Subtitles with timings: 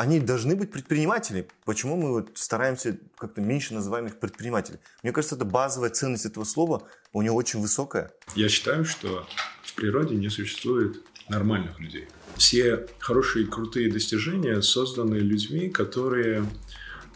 [0.00, 1.46] они должны быть предприниматели.
[1.66, 4.80] Почему мы вот стараемся как-то меньше называем их предприниматели?
[5.02, 8.10] Мне кажется, это базовая ценность этого слова у него очень высокая.
[8.34, 9.26] Я считаю, что
[9.62, 12.08] в природе не существует нормальных людей.
[12.36, 16.46] Все хорошие и крутые достижения созданы людьми, которые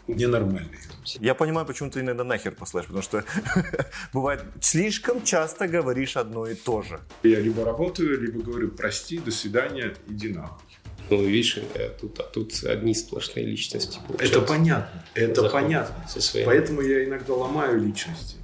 [0.07, 0.79] ненормальные.
[1.19, 3.23] Я понимаю, почему ты иногда нахер послаешь, потому что
[4.13, 6.99] бывает, слишком часто говоришь одно и то же.
[7.23, 10.74] Я либо работаю, либо говорю, прости, до свидания, иди нахуй.
[11.09, 13.99] Ну, видишь, э, тут, а тут одни сплошные личности.
[14.17, 16.07] Это понятно, это Заход понятно.
[16.07, 16.47] Со своим.
[16.47, 18.37] Поэтому я иногда ломаю личности.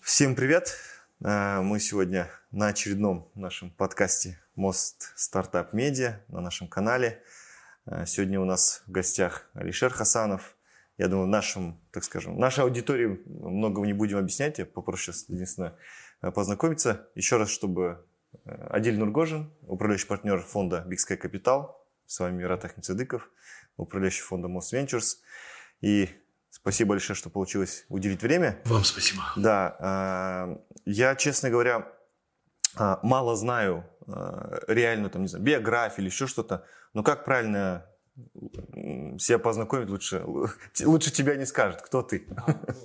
[0.00, 0.76] Всем привет!
[1.24, 7.24] Э, мы сегодня на очередном нашем подкасте «Мост Стартап Медиа» на нашем канале.
[7.86, 10.54] Э, сегодня у нас в гостях Алишер Хасанов.
[10.96, 14.58] Я думаю, нашим, так скажем, нашей аудитории многого не будем объяснять.
[14.58, 15.74] Я попрошу сейчас единственное
[16.20, 17.08] познакомиться.
[17.16, 18.04] Еще раз, чтобы
[18.44, 21.70] Адиль Нургожин, управляющий партнер фонда Big Sky Capital.
[22.06, 23.30] С вами Мират Ахмедсадыков,
[23.76, 25.18] управляющий фондом Moss Ventures.
[25.80, 26.08] И
[26.50, 28.60] спасибо большое, что получилось уделить время.
[28.64, 29.22] Вам спасибо.
[29.36, 31.90] Да, а, я, честно говоря,
[32.76, 33.84] а, мало знаю
[34.66, 36.66] реально, там, не знаю, биографию или еще что-то.
[36.92, 37.86] Но как правильно
[39.18, 40.22] себя познакомить лучше,
[40.84, 41.80] лучше тебя не скажет.
[41.82, 42.26] Кто ты?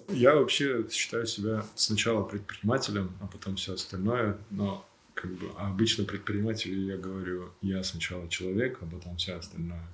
[0.10, 4.38] Я вообще считаю себя сначала предпринимателем, а потом все остальное.
[4.50, 4.87] Но
[5.18, 9.88] как бы, а обычно предприниматели, я говорю, я сначала человек, а потом все остальное.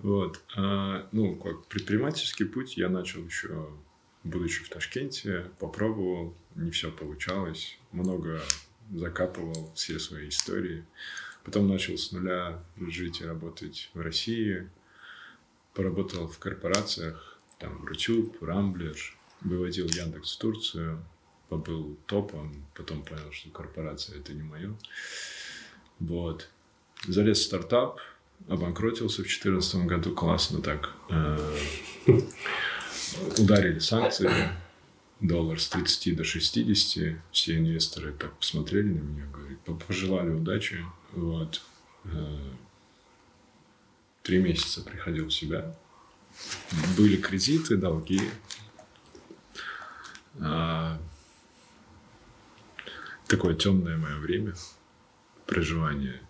[0.00, 0.40] Вот.
[0.56, 3.70] А, ну, как предпринимательский путь я начал еще,
[4.24, 8.42] будучи в Ташкенте, попробовал, не все получалось, много
[8.92, 10.84] закапывал все свои истории.
[11.44, 14.68] Потом начал с нуля жить и работать в России.
[15.74, 18.96] Поработал в корпорациях, там, Рутюб, Рамблер,
[19.42, 21.04] выводил Яндекс в Турцию,
[21.48, 24.74] побыл топом, потом понял, что корпорация это не мое.
[26.00, 26.48] Вот.
[27.06, 28.00] Залез в стартап,
[28.48, 30.92] обанкротился в 2014 году, классно так.
[31.10, 31.54] Э,
[33.38, 34.30] ударили санкции,
[35.20, 40.84] доллар с 30 до 60, все инвесторы так посмотрели на меня, говорят, пожелали удачи.
[41.12, 41.62] Вот.
[42.04, 42.38] Э,
[44.22, 45.74] три месяца приходил в себя.
[46.96, 48.20] Были кредиты, долги.
[53.26, 54.54] Такое темное мое время
[55.46, 56.20] проживания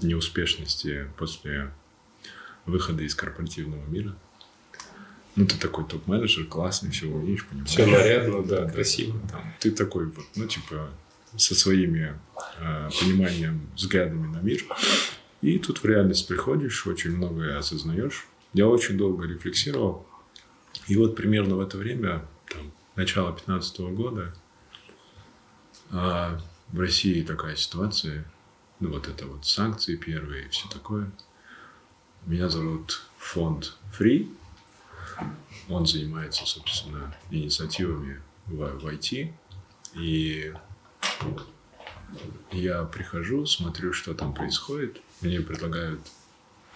[0.00, 1.72] неуспешности после
[2.66, 4.16] выхода из корпоративного мира.
[5.34, 7.70] Ну, ты такой топ-менеджер, классный, все умеешь, понимаешь.
[7.70, 9.18] Все нарядно, да, красиво.
[9.30, 10.90] Там, ты такой вот, ну, типа,
[11.36, 12.14] со своими
[12.60, 14.62] э, пониманием, взглядами на мир.
[15.40, 18.26] И тут в реальность приходишь, очень многое осознаешь.
[18.52, 20.06] Я очень долго рефлексировал.
[20.86, 24.34] И вот примерно в это время, там, начало 15 года,
[25.92, 28.24] а в России такая ситуация,
[28.80, 31.10] ну вот это вот санкции первые и все такое.
[32.24, 34.34] Меня зовут фонд Free.
[35.68, 39.32] Он занимается, собственно, инициативами в, в IT.
[39.94, 40.54] И
[42.52, 45.00] я прихожу, смотрю, что там происходит.
[45.20, 46.00] Мне предлагают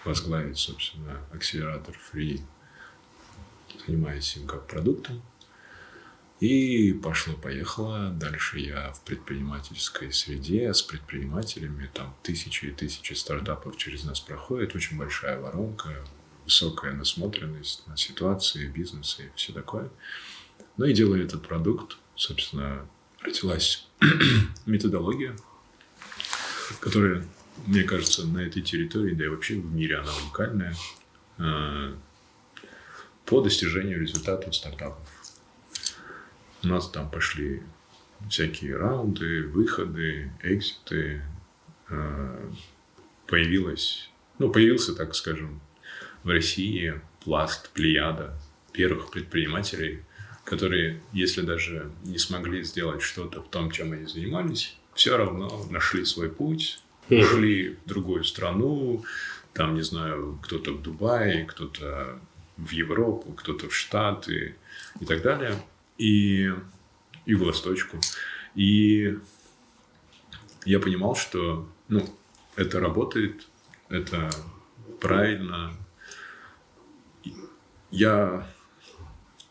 [0.05, 2.41] возглавить, собственно, акселератор Free,
[3.85, 5.21] занимаясь им как продуктом.
[6.39, 8.11] И пошло-поехало.
[8.11, 11.89] Дальше я в предпринимательской среде с предпринимателями.
[11.93, 14.75] Там тысячи и тысячи стартапов через нас проходит.
[14.75, 16.05] Очень большая воронка,
[16.45, 19.89] высокая насмотренность на ситуации, бизнесы и все такое.
[20.77, 22.87] Ну и делая этот продукт, собственно,
[23.19, 23.87] родилась
[24.67, 25.35] методология,
[26.79, 27.25] которая,
[27.65, 30.75] мне кажется, на этой территории, да и вообще в мире она уникальная,
[31.39, 31.95] э,
[33.25, 35.16] по достижению результатов стартапов.
[36.67, 37.63] У нас там пошли
[38.29, 41.21] всякие раунды, выходы, экзиты.
[41.89, 42.51] А,
[43.25, 45.61] появилась, ну, появился, так скажем,
[46.23, 48.37] в России пласт, плеяда
[48.73, 50.03] первых предпринимателей,
[50.43, 56.03] которые, если даже не смогли сделать что-то в том, чем они занимались, все равно нашли
[56.03, 59.05] свой путь, ушли в другую страну,
[59.53, 62.19] там, не знаю, кто-то в Дубае, кто-то
[62.57, 64.57] в Европу, кто-то в Штаты
[64.99, 65.55] и так далее–
[65.97, 66.51] и,
[67.25, 67.97] и в Восточку.
[68.55, 69.17] И
[70.65, 72.07] я понимал, что ну,
[72.55, 73.47] это работает,
[73.89, 74.29] это
[74.99, 75.73] правильно.
[77.91, 78.47] Я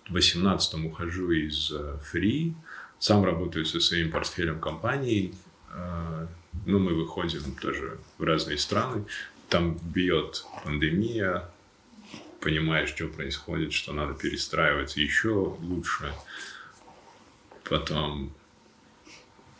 [0.08, 2.54] в 18-м ухожу из Free,
[2.98, 5.34] сам работаю со своим портфелем компаний.
[5.70, 6.28] А,
[6.64, 9.04] ну, мы выходим тоже в разные страны.
[9.48, 11.50] Там бьет пандемия,
[12.46, 16.12] понимаешь, что происходит, что надо перестраиваться еще лучше.
[17.68, 18.32] Потом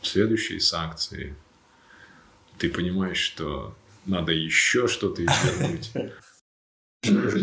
[0.03, 1.35] следующие санкции.
[2.59, 5.91] Ты понимаешь, что надо еще что-то извернуть.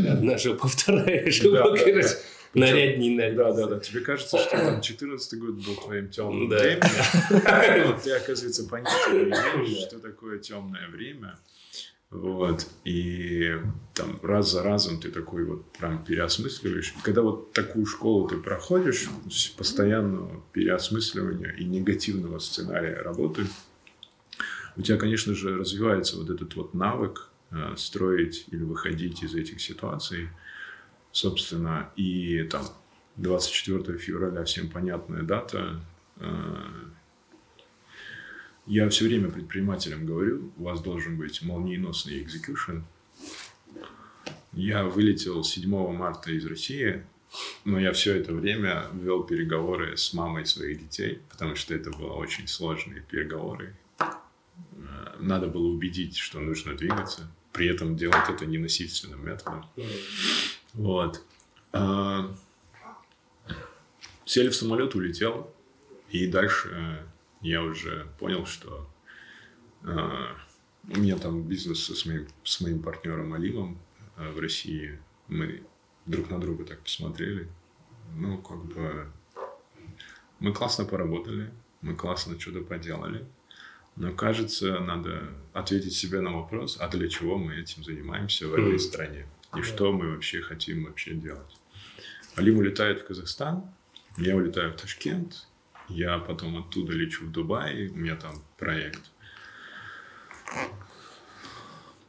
[0.08, 2.08] Одна жопа, вторая жопа, короче.
[2.54, 3.36] Нарядней наряд.
[3.36, 3.80] Да, да, да.
[3.80, 8.00] Тебе кажется, что там 14 год был твоим темным временем.
[8.04, 11.38] Ты, оказывается, понятия не имеешь, что такое темное время.
[12.14, 12.68] Вот.
[12.84, 13.56] И
[13.96, 16.94] там раз за разом ты такой вот прям переосмысливаешь.
[17.02, 19.10] Когда вот такую школу ты проходишь,
[19.58, 23.48] постоянного переосмысливания и негативного сценария работы,
[24.76, 29.60] у тебя, конечно же, развивается вот этот вот навык э, строить или выходить из этих
[29.60, 30.30] ситуаций.
[31.12, 32.64] Собственно, и там
[33.16, 35.82] 24 февраля всем понятная дата.
[36.18, 36.64] Э,
[38.66, 42.80] Я все время предпринимателям говорю, у вас должен быть молниеносный экзекьюшн.
[44.54, 47.04] Я вылетел 7 марта из России,
[47.66, 52.08] но я все это время вел переговоры с мамой своих детей, потому что это были
[52.08, 53.76] очень сложные переговоры.
[54.00, 59.66] Э, Надо было убедить, что нужно двигаться, при этом делать это ненасильственным методом.
[60.74, 61.22] Вот.
[61.72, 62.34] А,
[64.26, 65.54] Сели в самолет, улетел.
[66.10, 67.06] И дальше э,
[67.44, 68.90] я уже понял, что
[69.84, 70.28] э,
[70.90, 73.80] у меня там бизнес с моим, с моим партнером Алимом
[74.18, 75.00] э, в России.
[75.28, 75.64] Мы
[76.06, 77.50] друг на друга так посмотрели.
[78.16, 79.12] Ну, как бы...
[80.40, 83.26] Мы классно поработали, мы классно что-то поделали.
[83.96, 88.80] Но, кажется, надо ответить себе на вопрос, а для чего мы этим занимаемся в этой
[88.80, 89.28] стране?
[89.56, 91.56] И что мы вообще хотим вообще делать?
[92.36, 93.72] Алим улетает в Казахстан,
[94.18, 95.48] я улетаю в Ташкент,
[95.90, 99.02] я потом оттуда лечу в Дубай, у меня там проект.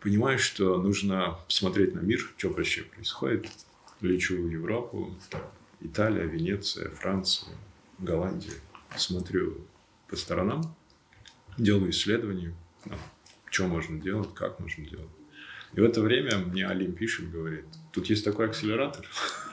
[0.00, 3.49] Понимаю, что нужно посмотреть на мир, что вообще происходит.
[4.00, 5.17] Лечу в Европу,
[5.81, 7.55] Италия, Венеция, Франция,
[7.99, 8.53] Голландия.
[8.97, 9.67] Смотрю
[10.09, 10.77] по сторонам,
[11.56, 12.55] делаю исследования,
[12.85, 12.99] там,
[13.50, 15.09] что можно делать, как можно делать.
[15.73, 19.09] И в это время мне Алим пишет, говорит, тут есть такой акселератор.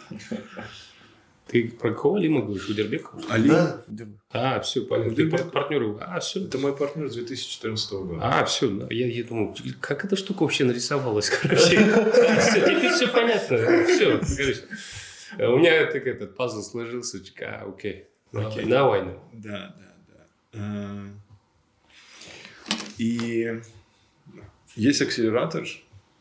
[1.47, 2.69] Ты про кого Алима говоришь?
[2.69, 3.21] Удербекова?
[3.29, 3.53] Алим,
[3.87, 4.05] Да.
[4.31, 5.15] А, все, понятно.
[5.15, 5.97] Ты пар- партнер.
[5.99, 6.45] А, все.
[6.45, 8.19] это мой партнер с 2014 года.
[8.23, 11.77] А, все, я, я думал, как эта штука вообще нарисовалась, короче.
[12.39, 13.57] Все, теперь все понятно.
[13.85, 14.61] Все, короче.
[15.53, 17.19] У меня так этот пазл сложился.
[17.41, 18.05] А, окей.
[18.31, 18.63] Окей.
[18.63, 19.19] Now I know.
[19.33, 20.27] Да, да, да.
[20.53, 21.05] А,
[22.97, 23.59] И
[24.75, 25.67] есть акселератор,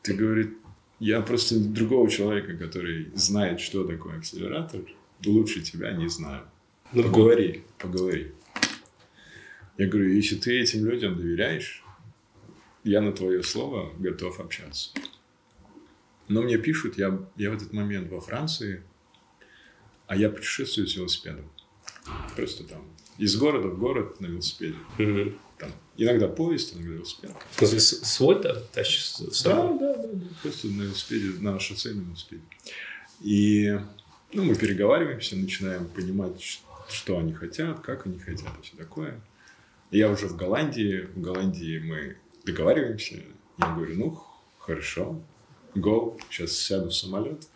[0.03, 0.51] ты говорит,
[0.99, 4.81] я просто другого человека, который знает, что такое акселератор,
[5.25, 6.47] лучше тебя не знаю.
[6.93, 8.33] Ну, Поговори, поговори.
[9.79, 11.85] Я говорю, если ты этим людям доверяешь,
[12.85, 14.91] я на твое слово готов общаться.
[16.29, 18.83] Но мне пишут, я, я в этот момент во Франции,
[20.07, 21.51] а я путешествую с велосипедом.
[22.35, 22.85] Просто там
[23.19, 24.77] из города в город на велосипеде.
[24.99, 25.39] Мгм.
[25.59, 27.33] Там, иногда поезд, иногда велосипед.
[27.59, 30.27] Ты свой-то тащишь Да, да, да, да.
[30.43, 32.43] Просто на велосипеде, на шоссейном велосипеде.
[33.21, 33.79] И
[34.33, 39.21] ну, мы переговариваемся, начинаем понимать, что они хотят, как они хотят и все такое.
[39.91, 41.09] Я уже в Голландии.
[41.15, 43.23] В Голландии мы договариваемся.
[43.59, 44.23] Я говорю, ну,
[44.59, 45.21] хорошо,
[45.75, 47.47] go, сейчас сяду в самолет.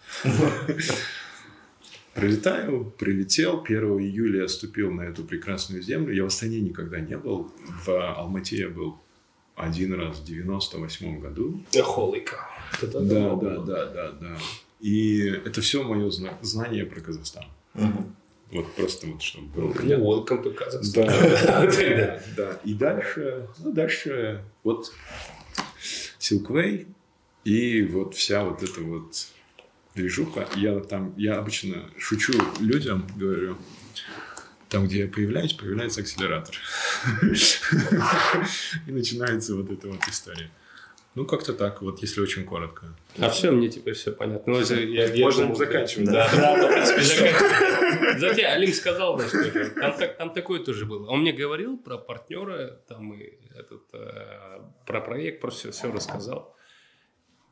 [2.14, 3.62] Прилетаю, прилетел.
[3.64, 6.14] 1 июля я ступил на эту прекрасную землю.
[6.14, 7.50] Я в Астане никогда не был.
[7.84, 8.98] В Алмате я был
[9.56, 11.60] один раз в 98 году.
[11.72, 12.14] Cow.
[12.82, 14.38] Это Да, да, да, да, да.
[14.84, 17.44] И это все мое зна- знание про Казахстан.
[17.72, 18.14] Мгм.
[18.52, 20.04] Вот просто вот чтобы было Ну, понятно.
[20.04, 21.06] welcome to Kazakhstan.
[21.46, 22.60] Да, да, да.
[22.64, 24.92] И дальше, ну, дальше вот
[26.20, 26.86] Silkway
[27.44, 29.26] и вот вся вот эта вот
[29.94, 30.46] движуха.
[30.54, 33.56] Я там, я обычно шучу людям, говорю,
[34.68, 36.54] там, где я появляюсь, появляется акселератор.
[38.86, 40.50] И начинается вот эта вот история.
[41.14, 42.86] Ну, как-то так, вот если очень коротко.
[43.18, 44.54] А все, мне теперь все понятно.
[44.54, 46.06] Ну, я, я Можно думал, заканчивать.
[46.10, 48.20] Да, да, да, в принципе, заканчивать.
[48.20, 51.08] Затем Алим сказал, да, что там, так- там такое тоже было.
[51.08, 56.56] Он мне говорил про партнера, там и этот, э, про проект, про все, все рассказал.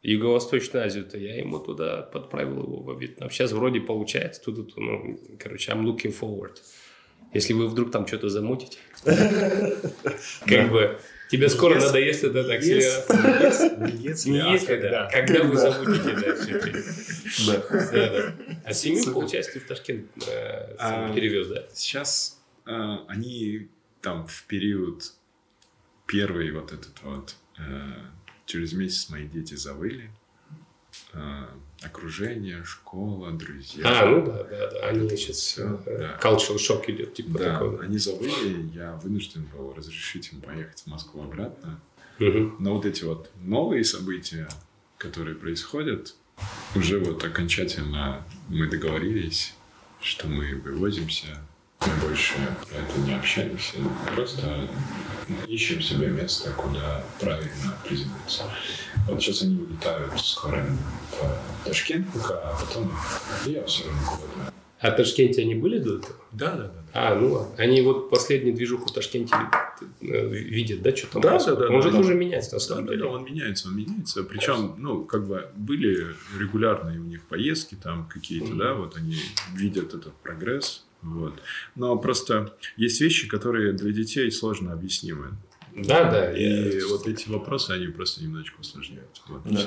[0.03, 3.31] Юго-Восточную Азию-то я ему туда подправил его во Вьетнам.
[3.31, 4.43] Сейчас вроде получается.
[4.43, 6.57] Тут, ну, короче, I'm looking forward.
[7.33, 8.79] Если вы вдруг там что-то замутите,
[10.47, 10.99] как бы
[11.33, 13.89] тебе скоро Если- надоест этот акселератор.
[13.91, 15.09] Не если, Не а если, да.
[15.11, 18.35] Когда вы замутите, да, все это.
[18.65, 21.65] А семью, получается, ты в Ташкент э, А, перевез, да?
[21.73, 23.69] Сейчас э, они
[24.03, 25.13] там в период
[26.07, 27.63] первый вот этот вот э,
[28.45, 30.11] через месяц мои дети завыли.
[31.83, 34.03] Э, окружение, школа, друзья.
[34.03, 34.89] А, ну да, да, да.
[34.89, 36.19] Они сейчас всё, да.
[36.23, 37.83] cultural shock идет, типа Да, такого.
[37.83, 41.81] они завыли, я вынужден был разрешить им поехать в Москву обратно.
[42.19, 44.49] Но вот эти вот новые события,
[44.97, 46.15] которые происходят,
[46.77, 49.55] уже вот окончательно мы договорились,
[50.01, 51.27] что мы вывозимся,
[51.87, 52.35] мы больше
[52.71, 53.77] это не общаемся,
[54.15, 54.69] просто
[55.47, 58.45] ищем себе место, куда правильно приземлиться.
[59.09, 60.65] Вот сейчас они улетают скоро
[61.11, 62.93] в Ташкент пока, а потом
[63.47, 64.53] я все равно куда-то.
[64.81, 66.15] А в Ташкенте они были до этого?
[66.33, 66.73] Да, да, да.
[66.93, 67.55] А, ну ладно.
[67.57, 69.35] Они вот последнюю движуху в Ташкенте
[70.01, 71.59] э, видят, да, что там Да, происходит?
[71.61, 71.97] да, да, Он же да.
[71.99, 73.05] тоже меняется, на Да, самом да, деле.
[73.05, 74.25] да, он меняется, он меняется.
[74.25, 78.59] Причем, ну, как бы были регулярные у них поездки там какие-то, Мгм.
[78.59, 79.17] да, вот они
[79.55, 80.85] видят этот прогресс.
[81.03, 81.35] Вот.
[81.75, 85.33] Но просто есть вещи, которые для детей сложно объяснимы.
[85.75, 86.33] Да, да.
[86.37, 89.21] И я- вот эти вопросы, они просто немножечко усложняют.
[89.29, 89.67] Вот, и Да.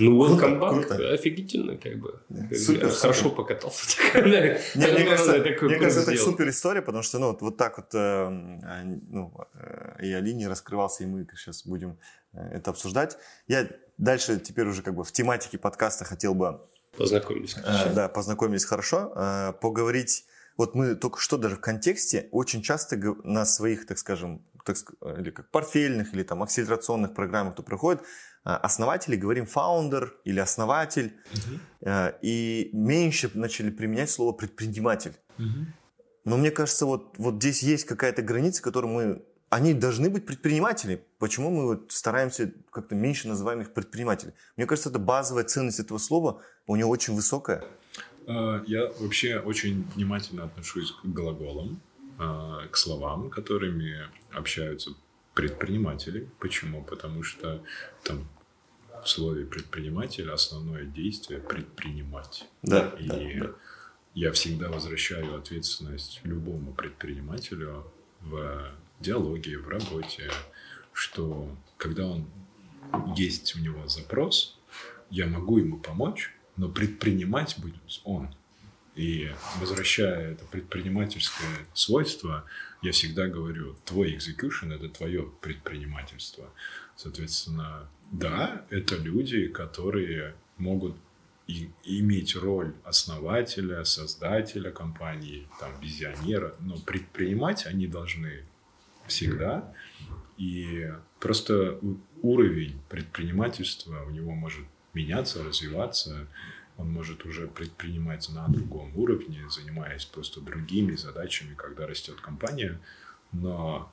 [0.00, 1.12] Ну, welcome back, круто.
[1.12, 2.20] офигительно, как бы.
[2.28, 3.34] Да, Я супер, Хорошо супер.
[3.36, 3.98] покатался.
[4.14, 7.78] Не, мне Наверное, кажется, мне кажется, это супер история, потому что, ну, вот, вот так
[7.78, 11.98] вот, э, а, ну, э, и Али не раскрывался, и мы сейчас будем
[12.32, 13.18] э, это обсуждать.
[13.48, 16.60] Я дальше теперь уже как бы в тематике подкаста хотел бы
[16.98, 17.56] Познакомились.
[17.64, 19.12] Э, Да, познакомились хорошо.
[19.14, 20.26] Э, Поговорить.
[20.56, 24.76] Вот мы только что даже в контексте очень часто на своих, так скажем, так,
[25.18, 31.14] или как портфельных, или там акселерационных программах, кто проходит, э, основатели говорим founder или основатель,
[31.80, 35.14] э, и меньше начали применять слово предприниматель.
[35.38, 35.72] Мгм.
[36.24, 39.22] Но мне кажется, вот, вот здесь есть какая-то граница, которую мы...
[39.50, 41.02] Они должны быть предприниматели.
[41.18, 44.34] Почему мы вот стараемся как-то меньше называем их предприниматели?
[44.56, 47.64] Мне кажется, это базовая ценность этого слова у него очень высокая.
[48.26, 51.80] А, Я вообще очень внимательно отношусь к глаголам,
[52.18, 54.02] а, к словам, которыми
[54.32, 54.90] общаются
[55.32, 56.28] предприниматели.
[56.40, 56.84] Почему?
[56.84, 57.62] Потому что
[58.04, 58.28] там
[59.02, 62.44] в слове предприниматель основное действие предпринимать.
[62.62, 63.50] Да, И да, да.
[64.14, 67.90] я всегда возвращаю ответственность любому предпринимателю
[68.20, 68.68] в
[69.00, 70.30] диалоге, в работе,
[70.92, 72.26] что когда он
[73.16, 74.58] есть у него запрос,
[75.10, 78.34] я могу ему помочь, но предпринимать будет он.
[78.94, 82.44] И возвращая это предпринимательское свойство,
[82.82, 86.50] я всегда говорю, твой execution– это твое предпринимательство.
[86.96, 90.96] Соответственно, да, это люди, которые могут
[91.46, 98.44] и- иметь роль основателя, создателя компании, там, визионера, но предпринимать они должны
[99.08, 99.74] всегда.
[100.36, 101.80] И просто
[102.22, 106.28] уровень предпринимательства у него может меняться, развиваться.
[106.76, 112.80] Он может уже предпринимать на другом уровне, занимаясь просто другими задачами, когда растет компания.
[113.32, 113.92] Но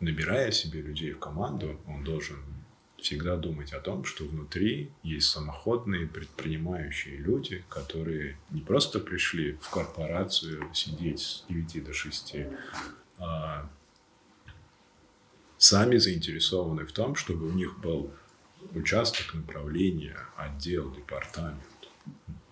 [0.00, 2.38] набирая себе людей в команду, он должен
[3.00, 9.70] всегда думать о том, что внутри есть самоходные предпринимающие люди, которые не просто пришли в
[9.70, 12.36] корпорацию сидеть с 9 до 6,
[13.18, 13.70] а
[15.58, 18.10] сами заинтересованы в том, чтобы у них был
[18.74, 21.60] участок, направление, отдел, департамент,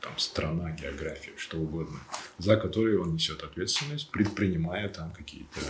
[0.01, 1.99] там, страна, география, что угодно,
[2.39, 5.61] за которые он несет ответственность, предпринимая там какие-то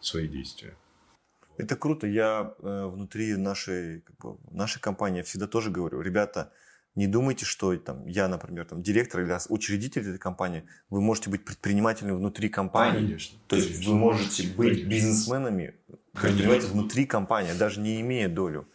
[0.00, 0.74] свои действия.
[1.56, 2.06] Это круто.
[2.06, 6.52] Я э, внутри нашей, как бы, нашей компании всегда тоже говорю, ребята,
[6.94, 11.44] не думайте, что там, я, например, там, директор или учредитель этой компании, вы можете быть
[11.44, 13.00] предпринимателем внутри компании.
[13.00, 13.38] Конечно.
[13.48, 13.92] То есть Конечно.
[13.92, 14.88] вы можете быть Конечно.
[14.88, 15.74] бизнесменами,
[16.12, 18.68] предпринимателями внутри компании, даже не имея долю.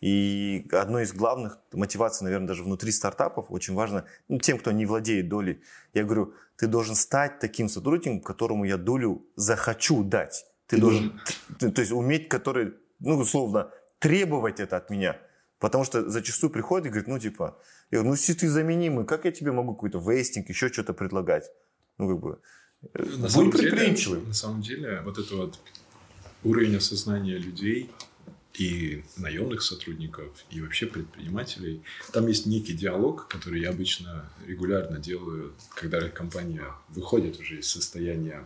[0.00, 4.84] И одной из главных мотиваций, наверное, даже внутри стартапов, очень важно, ну, тем, кто не
[4.84, 5.62] владеет долей,
[5.94, 10.44] я говорю, ты должен стать таким сотрудником, которому я долю захочу дать.
[10.66, 11.20] Ты, Ты должен,
[11.58, 15.16] т- то есть уметь, который, ну, условно, требовать это от меня.
[15.62, 17.56] Потому что зачастую приходит и говорит, ну, типа,
[17.92, 21.44] я говорю, ну, если ты заменимый, как я тебе могу какой-то вейстинг, еще что-то предлагать?
[21.98, 22.40] Ну, как бы,
[22.94, 24.26] э, На будь деле, предприимчивым.
[24.26, 25.60] на самом деле, вот это вот
[26.42, 27.92] уровень осознания людей
[28.54, 35.52] и наемных сотрудников, и вообще предпринимателей, там есть некий диалог, который я обычно регулярно делаю,
[35.76, 38.44] когда компания выходит уже из состояния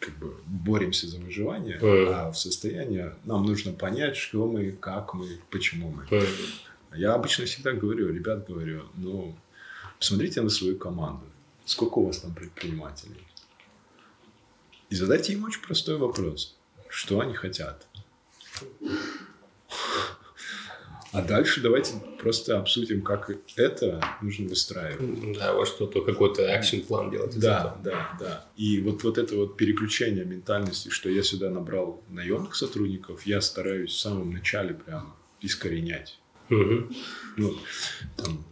[0.00, 2.12] как бы боремся за выживание, Мгм.
[2.14, 6.06] а в состоянии нам нужно понять, что мы, как мы, почему мы.
[6.10, 6.26] Э,
[6.96, 9.34] Я обычно всегда говорю, ребят, говорю, ну,
[9.98, 11.24] посмотрите на свою команду.
[11.64, 13.26] Сколько у вас там предпринимателей?
[14.90, 16.54] И задайте им очень простой вопрос.
[16.88, 17.88] Что они хотят?
[21.14, 25.36] А дальше давайте просто обсудим, как это нужно выстраивать.
[25.38, 27.38] Да, во что-то, какой-то action план делать.
[27.38, 28.46] Да, да, да.
[28.56, 33.92] И вот, вот это вот переключение ментальности, что я сюда набрал наемных сотрудников, я стараюсь
[33.92, 36.18] в самом начале прям искоренять.
[36.48, 36.94] Мгм.
[37.36, 37.56] Ну,
[38.16, 38.44] там,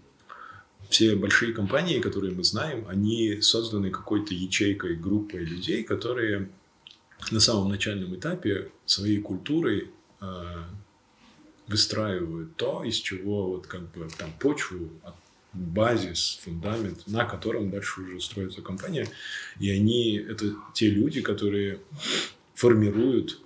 [0.89, 6.51] все большие компании, которые мы знаем, они созданы какой-то ячейкой, группой людей, которые
[7.31, 9.91] на самом начальном этапе своей культурой
[10.21, 10.27] э,
[11.73, 14.91] выстраивают то, из чего вот как бы там почву,
[15.53, 19.09] базис, фундамент, на котором дальше уже строится компания.
[19.59, 21.81] И они, это те люди, которые
[22.55, 23.41] формируют,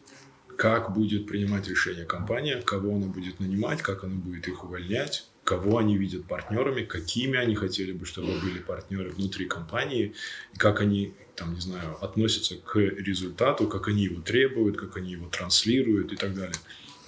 [0.56, 5.78] как будет принимать решение компания, кого она будет нанимать, как она будет их увольнять, кого
[5.78, 10.14] они видят партнерами, какими они хотели бы, чтобы были партнеры внутри компании,
[10.56, 15.28] как они, там, не знаю, относятся к результату, как они его требуют, как они его
[15.28, 16.56] транслируют и так далее.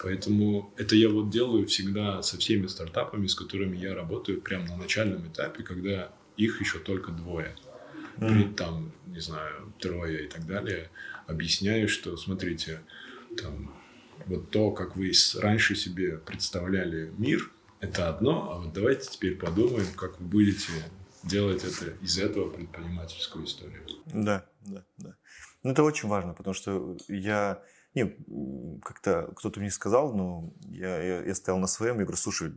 [0.00, 4.76] Поэтому это я вот делаю всегда со всеми стартапами, с которыми я работаю, прямо на
[4.76, 7.56] начальном этапе, когда их еще только двое.
[8.18, 8.54] Mm.
[8.54, 10.90] Там, не знаю, трое и так далее.
[11.26, 12.80] Объясняю, что, смотрите,
[13.40, 13.74] там,
[14.26, 17.50] вот то, как вы раньше себе представляли мир,
[17.80, 20.72] это одно, а вот давайте теперь подумаем, как вы будете
[21.22, 23.82] делать это из этого предпринимательскую историю.
[24.06, 25.16] Да, да, да.
[25.62, 27.62] Ну, это очень важно, потому что я
[28.02, 32.52] не, как-то кто-то мне сказал, но я, я, я стоял на своем, я говорю, слушай,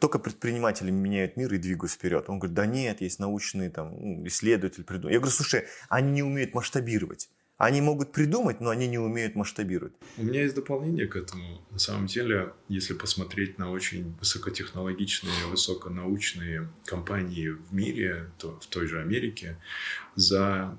[0.00, 2.24] только предприниматели меняют мир и двигаются вперед.
[2.28, 4.82] Он говорит, да нет, есть научные там, ну, исследователи.
[4.82, 5.10] Придум...
[5.10, 7.28] Я говорю, слушай, они не умеют масштабировать.
[7.56, 9.92] Они могут придумать, но они не умеют масштабировать.
[10.16, 11.62] У меня есть дополнение к этому.
[11.70, 18.88] На самом деле, если посмотреть на очень высокотехнологичные, высоконаучные компании в мире, то в той
[18.88, 19.56] же Америке,
[20.16, 20.76] за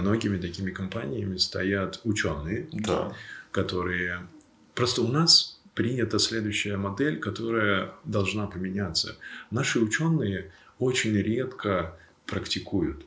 [0.00, 3.12] многими такими компаниями стоят ученые, да.
[3.50, 4.26] которые...
[4.74, 9.16] Просто у нас принята следующая модель, которая должна поменяться.
[9.50, 13.04] Наши ученые очень редко практикуют.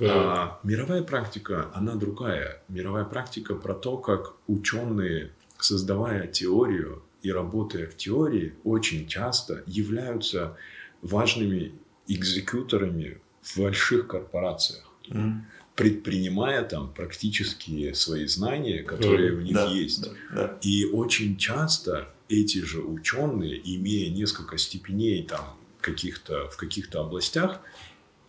[0.00, 2.62] А мировая практика, она другая.
[2.68, 10.56] Мировая практика про то, как ученые, создавая теорию и работая в теории, очень часто являются
[11.02, 11.72] важными
[12.08, 14.84] экзекуторами в больших корпорациях.
[15.08, 15.42] Mm
[15.74, 20.02] предпринимая там практические свои знания, которые mm, у них да, есть.
[20.02, 20.58] Да, да.
[20.62, 27.60] И очень часто эти же ученые, имея несколько степеней там каких-то в каких-то областях,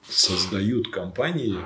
[0.08, 1.58] создают компании,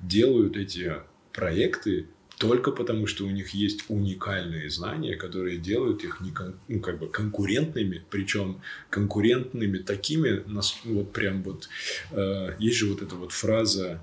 [0.00, 0.94] делают эти
[1.32, 2.06] проекты
[2.38, 6.98] только потому, что у них есть уникальные знания, которые делают их не кон, ну, как
[6.98, 10.42] бы конкурентными, причем конкурентными такими,
[10.84, 11.68] вот прям вот
[12.10, 14.02] э, есть же вот эта вот фраза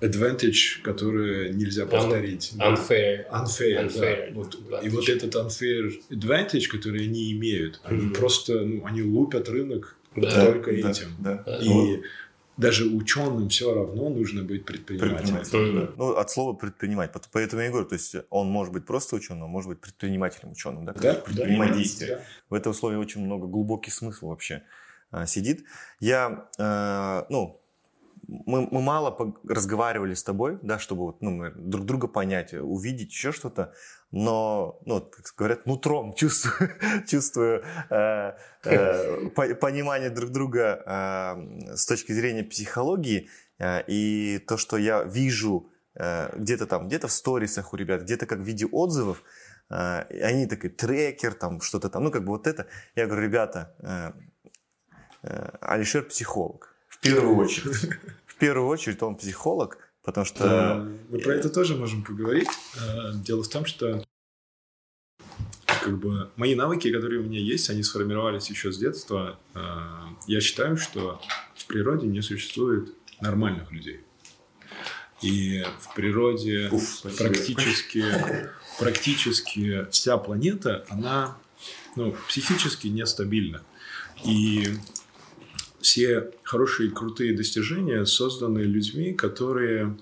[0.00, 2.52] advantage, которую нельзя повторить.
[2.58, 3.26] Unfair.
[3.30, 4.34] Unfair, unfair да.
[4.34, 7.88] Вот, и вот этот unfair advantage, который они имеют, mm-hmm.
[7.88, 11.08] они просто, ну, они лупят рынок да, только да, этим.
[11.18, 11.56] Да, да.
[11.58, 12.00] И вот.
[12.56, 15.38] даже ученым все равно нужно быть предпринимателем.
[15.38, 15.92] предпринимателем да.
[15.96, 17.10] Ну, от слова предпринимать.
[17.32, 20.84] Поэтому я говорю, то есть он может быть просто ученым, а может быть предпринимателем ученым,
[20.84, 20.92] да?
[20.92, 22.06] Да, предпринимательстве.
[22.06, 22.22] Да.
[22.50, 24.62] В этом слове очень много глубокий смысл вообще
[25.10, 25.64] а, сидит.
[26.00, 27.60] Я, э, ну,
[28.28, 33.32] мы, мы мало разговаривали с тобой, да, чтобы вот, ну, друг друга понять, увидеть еще
[33.32, 33.72] что-то,
[34.10, 36.70] но, ну, как говорят, нутром чувствую,
[37.06, 38.32] чувствую э,
[38.64, 45.70] э, понимание друг друга э, с точки зрения психологии, э, и то, что я вижу
[45.94, 49.22] э, где-то там, где-то в сторисах у ребят, где-то как в виде отзывов,
[49.70, 52.66] э, они такой трекер, там что-то там, ну, как бы вот это.
[52.96, 54.12] Я говорю, ребята, э,
[55.22, 57.90] э, Алишер психолог в первую очередь.
[58.26, 60.86] В первую очередь он психолог, потому что...
[61.08, 62.48] Мы про это тоже можем поговорить.
[62.76, 64.04] Э, дело в том, что
[65.66, 69.38] как бы мои навыки, которые у меня есть, они сформировались еще с детства.
[69.54, 69.60] Э,
[70.26, 71.20] я считаю, что
[71.54, 74.00] в природе не существует нормальных людей.
[75.22, 78.04] И в природе Уф, практически,
[78.78, 81.38] практически вся планета, она
[81.96, 83.62] ну, психически нестабильна.
[84.24, 84.76] И
[85.86, 89.96] все хорошие, крутые достижения созданы людьми, которые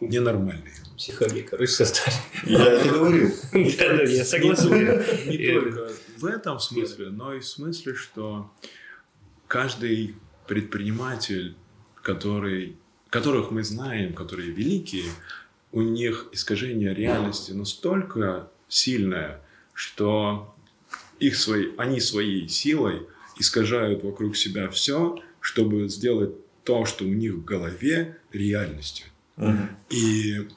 [0.00, 0.72] ненормальные.
[0.96, 2.14] Психологи, короче, создали.
[2.46, 3.30] Я это говорю.
[3.52, 4.70] Да, я согласен.
[5.28, 8.50] Не только в этом смысле, но и в смысле, что
[9.46, 10.14] каждый
[10.46, 11.54] предприниматель,
[12.02, 12.78] который,
[13.10, 15.10] которых мы знаем, которые великие,
[15.70, 19.42] у них искажение реальности настолько сильное,
[19.74, 20.54] что
[21.18, 23.06] их свои, они своей силой
[23.40, 29.06] искажают вокруг себя все, чтобы сделать то, что у них в голове, реальностью.
[29.36, 29.56] Угу.
[29.90, 30.48] И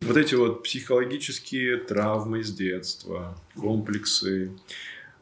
[0.00, 4.50] вот эти вот психологические травмы с детства, комплексы,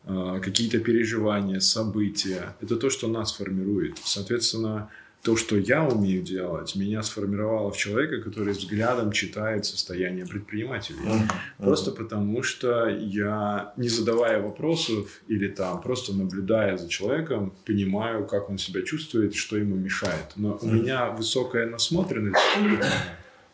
[0.04, 3.98] а, какие-то переживания, события, это то, что нас формирует.
[4.02, 4.90] Соответственно,
[5.22, 10.98] то, что я умею делать, меня сформировало в человека, который взглядом читает состояние предпринимателей.
[11.04, 11.32] Mm-hmm.
[11.58, 18.50] Просто потому, что я, не задавая вопросов или там просто наблюдая за человеком, понимаю, как
[18.50, 20.32] он себя чувствует, что ему мешает.
[20.34, 20.58] Но mm-hmm.
[20.62, 22.40] у меня высокая насмотренность,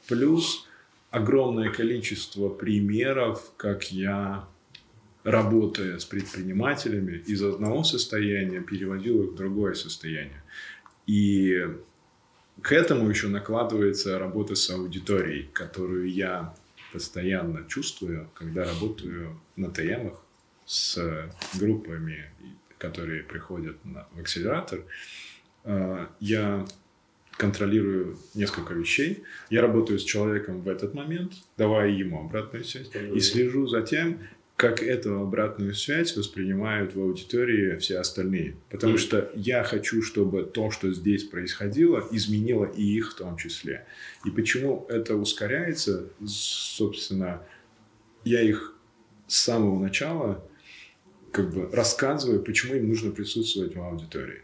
[0.09, 0.67] плюс
[1.11, 4.47] огромное количество примеров, как я,
[5.23, 10.43] работая с предпринимателями, из одного состояния переводил их в другое состояние.
[11.09, 11.67] И
[12.61, 16.55] к этому еще накладывается работа с аудиторией, которую я
[16.93, 20.23] постоянно чувствую, когда работаю на ТМах
[20.67, 20.99] с
[21.55, 22.31] группами,
[22.77, 24.85] которые приходят на, в акселератор.
[25.65, 26.67] А, я
[27.39, 29.23] контролирую несколько вещей.
[29.49, 34.21] Я работаю с человеком в этот момент, давая ему обратную связь, и слежу за тем,
[34.59, 38.57] как эту обратную связь воспринимают в аудитории все остальные.
[38.71, 38.99] Потому mm.
[38.99, 43.87] что я хочу, чтобы то, что здесь происходило, изменило и их в том числе.
[44.25, 47.41] И почему это ускоряется, собственно,
[48.25, 48.75] я их
[49.29, 50.45] с самого начала
[51.31, 54.43] как бы рассказываю, почему им нужно присутствовать в аудитории.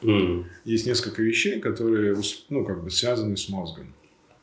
[0.00, 0.44] Mm.
[0.64, 2.16] Есть несколько вещей, которые
[2.48, 3.94] ну, как бы связаны с мозгом.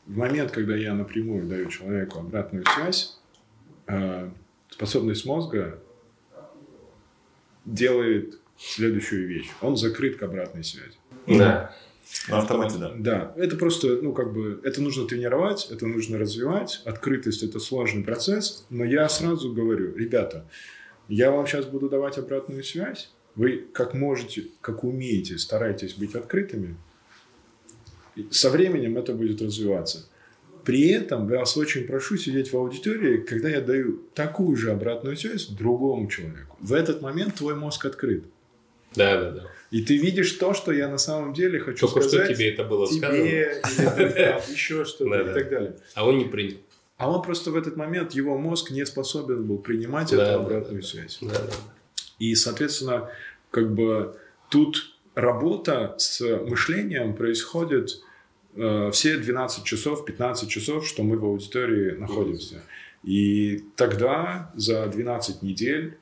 [0.06, 3.18] В момент, когда я напрямую даю человеку обратную связь,
[3.86, 4.30] э,
[4.70, 5.80] способность мозга
[7.64, 9.50] делает следующую вещь.
[9.60, 10.96] Он закрыт к обратной связи.
[11.26, 11.74] Да.
[12.28, 12.92] На автомате, да.
[12.96, 13.34] Да.
[13.36, 16.82] Это просто, ну, как бы, это нужно тренировать, это нужно развивать.
[16.84, 18.66] Открытость– это сложный процесс.
[18.68, 20.48] Но я сразу говорю, ребята,
[21.08, 23.12] я вам сейчас буду давать обратную связь.
[23.36, 26.76] Вы как можете, как умеете, старайтесь быть открытыми.
[28.30, 30.08] Со временем это будет развиваться.
[30.64, 35.16] При этом я вас очень прошу сидеть в аудитории, когда я даю такую же обратную
[35.16, 36.56] связь другому человеку.
[36.60, 38.24] В этот момент твой мозг открыт.
[38.94, 39.42] Да, да, да.
[39.70, 42.26] И ты видишь то, что я на самом деле хочу Только сказать.
[42.26, 42.98] что тебе это было тебе,
[43.62, 44.00] сказано.
[44.02, 45.76] Или еще что-то и так далее.
[45.94, 46.58] А он не принял.
[46.96, 51.18] А он просто в этот момент, его мозг не способен был принимать эту обратную связь.
[51.22, 51.52] Да, да.
[52.18, 53.08] И, соответственно,
[53.50, 54.16] как бы
[54.50, 58.02] тут работа с мышлением происходит
[58.54, 62.62] все 12 часов, 15 часов, что мы в аудитории находимся.
[63.02, 65.98] И тогда за 12 недель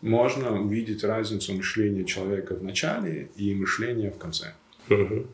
[0.00, 4.54] можно увидеть разницу мышления человека в начале и мышления в конце.
[4.88, 5.26] Угу.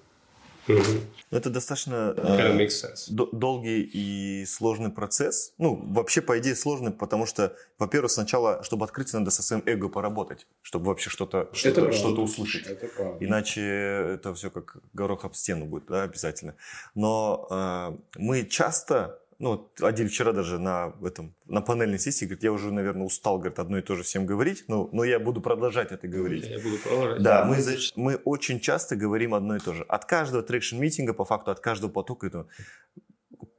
[0.69, 2.69] Ну, это достаточно э,
[3.09, 5.53] долгий и сложный процесс.
[5.59, 9.89] Ну, вообще, по идее, сложный, потому что, во-первых, сначала, чтобы открыться, надо со своим эго
[9.89, 12.67] поработать, чтобы вообще что-то что что услышать.
[12.67, 13.25] Это правда.
[13.25, 16.55] Иначе это все как горох об стену будет, да, обязательно.
[16.95, 22.53] Но э, мы часто ну, Адиль вчера даже на, этом, на панельной сессии говорит, я
[22.53, 25.93] уже, наверное, устал, говорит, одно и то же всем говорить, но, но я буду продолжать
[25.93, 26.47] это говорить.
[26.47, 27.23] Я буду продолжать.
[27.23, 27.57] Да, мы,
[27.97, 29.85] мы очень часто говорим одно и то же.
[29.85, 32.49] От каждого traction-митинга, по факту, от каждого потока этого.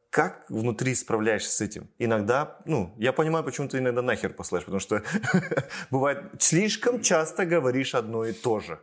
[0.09, 1.89] Как внутри справляешься с этим?
[1.99, 5.03] Иногда, ну, я понимаю, почему ты иногда нахер послаешь, потому что
[5.91, 8.81] бывает, слишком часто говоришь одно и то же.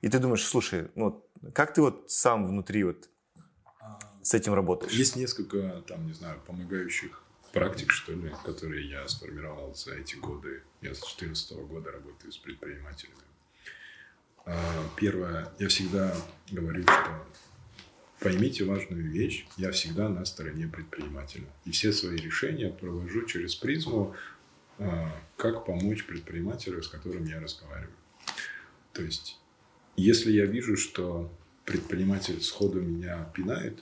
[0.00, 3.10] И ты думаешь, слушай, ну, как ты вот сам внутри вот
[4.22, 4.92] с этим работаешь?
[4.92, 10.62] Есть несколько, там, не знаю, помогающих практик, что ли, которые я сформировал за эти годы.
[10.80, 13.16] Я с 2014 года работаю с предпринимателями.
[14.44, 16.14] А, первое, я всегда
[16.50, 17.26] говорю, что
[18.20, 21.46] поймите важную вещь, я всегда на стороне предпринимателя.
[21.64, 24.14] И все свои решения провожу через призму,
[24.78, 27.94] а, как помочь предпринимателю, с которым я разговариваю.
[28.92, 29.38] То есть,
[29.96, 31.32] если я вижу, что
[31.64, 33.78] предприниматель сходу меня пинает,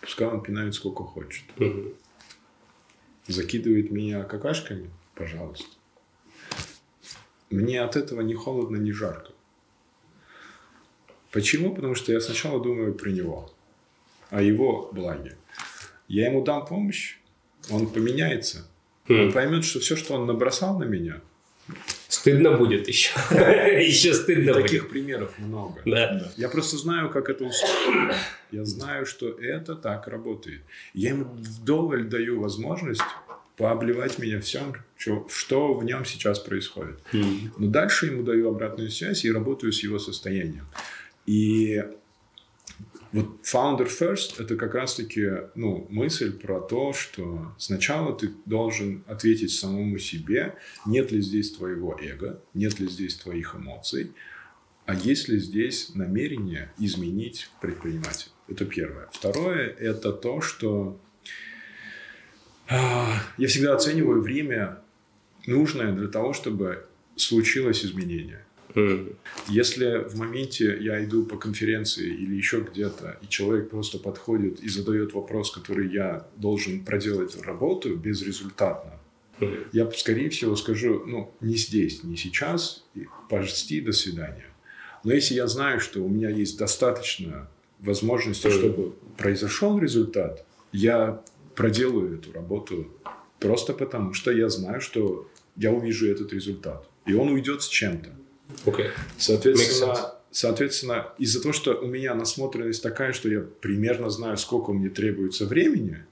[0.00, 1.44] Пускай он пинает сколько хочет.
[1.58, 1.94] Угу.
[3.26, 5.66] Закидывает меня какашками, пожалуйста.
[7.50, 9.32] Мне от этого ни холодно, ни жарко.
[11.30, 11.74] Почему?
[11.74, 13.52] Потому что я сначала думаю про него,
[14.30, 15.36] о его благе.
[16.06, 17.18] Я ему дам помощь,
[17.70, 18.66] он поменяется,
[19.08, 21.20] он поймет, что все, что он набросал на меня,
[22.08, 23.10] Стыдно будет еще.
[23.30, 24.62] еще стыдно будет.
[24.62, 25.82] Таких примеров много.
[25.84, 26.32] Да.
[26.38, 28.14] Я просто знаю, как это устроено.
[28.50, 30.62] Я знаю, что это так работает.
[30.94, 33.02] Я ему вдоволь даю возможность
[33.58, 36.98] пообливать меня всем, что, что в нем сейчас происходит.
[37.12, 40.66] Но дальше ему даю обратную связь и работаю с его состоянием.
[41.26, 41.84] И
[43.12, 49.52] вот founder first– это как раз-таки ну, мысль про то, что сначала ты должен ответить
[49.52, 54.12] самому себе, нет ли здесь твоего эго, нет ли здесь твоих эмоций,
[54.84, 58.32] а есть ли здесь намерение изменить предпринимателя.
[58.48, 59.08] Это первое.
[59.12, 61.00] Второе– это то, что
[62.68, 62.74] э,
[63.38, 64.82] я всегда оцениваю время
[65.46, 68.44] нужное для того, чтобы случилось изменение.
[69.48, 74.68] Если в моменте я иду по конференции или еще где-то, и человек просто подходит и
[74.68, 78.92] задает вопрос, который я должен проделать работу безрезультатно,
[79.72, 82.84] я, скорее всего, скажу, ну, не здесь, не сейчас,
[83.28, 84.46] почти до свидания.
[85.04, 91.22] Но если я знаю, что у меня есть достаточно возможностей, чтобы произошел результат, я
[91.54, 92.88] проделаю эту работу
[93.38, 96.88] просто потому, что я знаю, что я увижу этот результат.
[97.06, 98.10] И он уйдет с чем-то.
[98.64, 98.90] Okay.
[99.16, 104.88] Соответственно, соответственно из-за того, что у меня насмотренность такая, что я примерно знаю, сколько мне
[104.88, 106.04] требуется времени,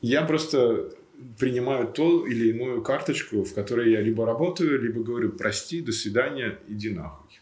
[0.00, 0.92] я просто
[1.38, 6.58] принимаю ту или иную карточку, в которой я либо работаю, либо говорю «прости, до свидания,
[6.68, 7.40] иди нахуй».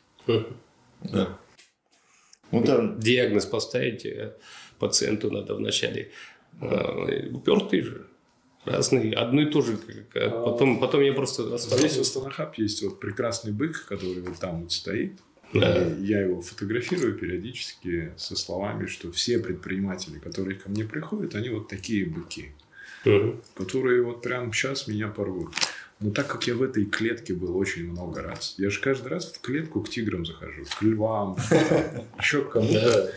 [1.02, 1.38] Да.
[2.52, 3.00] Ну, там...
[3.00, 4.36] Диагноз поставить э,
[4.78, 6.12] пациенту надо вначале.
[6.60, 8.06] Э, упертый же.
[8.66, 9.78] Разные, одно и то же.
[10.14, 11.56] А потом, потом я просто...
[11.56, 15.12] Здесь в Станахаб есть вот прекрасный бык, который вот там вот стоит.
[15.54, 15.80] Да.
[16.00, 21.68] Я его фотографирую периодически со словами, что все предприниматели, которые ко мне приходят, они вот
[21.68, 22.52] такие быки
[23.06, 23.40] угу.
[23.54, 25.54] которые вот прямо сейчас меня порвут.
[25.98, 29.32] Но так как я в этой клетке был очень много раз, я же каждый раз
[29.32, 31.36] в клетку к тиграм захожу, к львам,
[32.18, 33.12] еще к кому-то.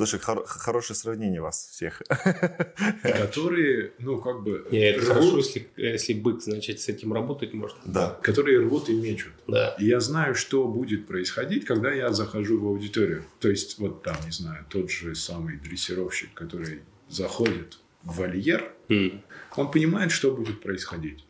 [0.00, 2.00] Слушай, хор- хорошее сравнение вас всех.
[3.02, 4.66] Которые, ну, как бы...
[4.70, 7.78] Нет, это хорошо, если, если бык, значит, с этим работать можно.
[7.84, 8.18] Да.
[8.22, 9.34] Которые рвут и мечут.
[9.46, 9.76] Да.
[9.78, 13.24] И я знаю, что будет происходить, когда я захожу в аудиторию.
[13.40, 19.20] То есть, вот там, не знаю, тот же самый дрессировщик, который заходит вольер, mm.
[19.56, 21.26] он понимает, что будет происходить.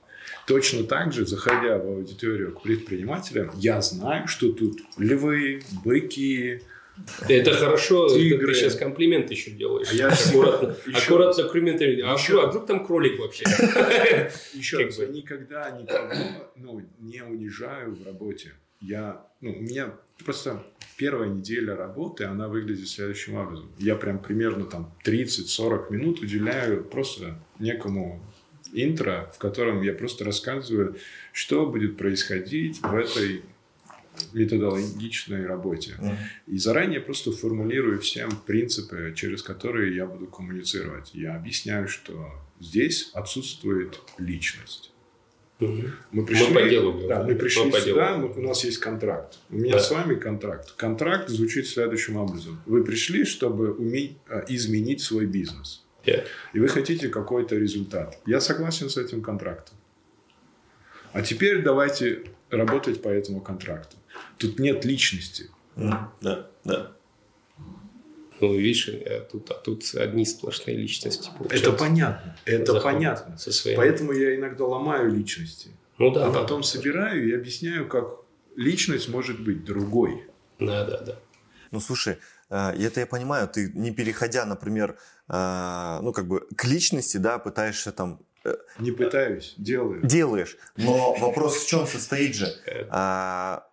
[0.47, 6.63] Точно так же, заходя в аудиторию к предпринимателям, я знаю, что тут львы, быки,
[7.29, 8.47] это хорошо, Тигры.
[8.47, 9.89] ты сейчас комплимент еще делаешь.
[9.91, 10.99] А я аккуратно, еще...
[10.99, 11.81] аккуратно комплимент.
[11.81, 11.85] А,
[12.15, 12.43] еще...
[12.43, 13.45] а вдруг там кролик вообще?
[14.55, 16.13] Еще раз, я никогда никого
[16.57, 18.53] ну, не унижаю в работе.
[18.81, 20.65] Я, ну, у меня просто
[20.97, 23.71] первая неделя работы, она выглядит следующим образом.
[23.79, 28.23] Я прям примерно там 30-40 минут уделяю просто некому
[28.73, 30.97] интро, в котором я просто рассказываю,
[31.33, 33.43] что будет происходить в этой
[34.33, 35.97] методологичной работе.
[35.99, 36.17] Mm-hmm.
[36.49, 41.11] И заранее просто формулирую всем принципы, через которые я буду коммуницировать.
[41.15, 44.93] Я объясняю, что здесь отсутствует личность.
[45.61, 49.39] Мы пришли, мы по делу да, мы пришли мы сюда, мы, у нас есть контракт.
[49.51, 49.81] У меня да.
[49.81, 50.73] с вами контракт.
[50.73, 52.61] Контракт звучит следующим образом.
[52.65, 55.85] Вы пришли, чтобы уметь а, изменить свой бизнес.
[56.07, 56.25] Yeah.
[56.55, 58.19] И вы хотите какой-то результат.
[58.27, 59.77] Я согласен с этим контрактом.
[61.13, 63.97] А теперь давайте работать по этому контракту.
[64.41, 65.51] Тут нет личности.
[65.77, 66.11] Да,
[66.65, 66.93] да.
[68.41, 71.69] Ну, видишь, э, тут, а тут одни сплошные личности получаются.
[71.69, 72.37] Это понятно.
[72.47, 73.37] Это понятно.
[73.37, 73.77] Со своими...
[73.77, 75.71] Поэтому я иногда ломаю личности.
[75.99, 76.25] Ну да.
[76.25, 78.21] А да, потом да, собираю и объясняю, как
[78.57, 80.25] личность может быть другой.
[80.59, 81.19] Да, да, да.
[81.71, 82.17] Ну, слушай,
[82.49, 84.97] э, это я понимаю, ты не переходя, например,
[85.29, 88.21] э, ну, как бы к личности, да, пытаешься там
[88.79, 90.01] не пытаюсь, делаю.
[90.03, 90.57] Делаешь.
[90.77, 92.49] Но вопрос в чем состоит же?
[92.89, 93.67] А,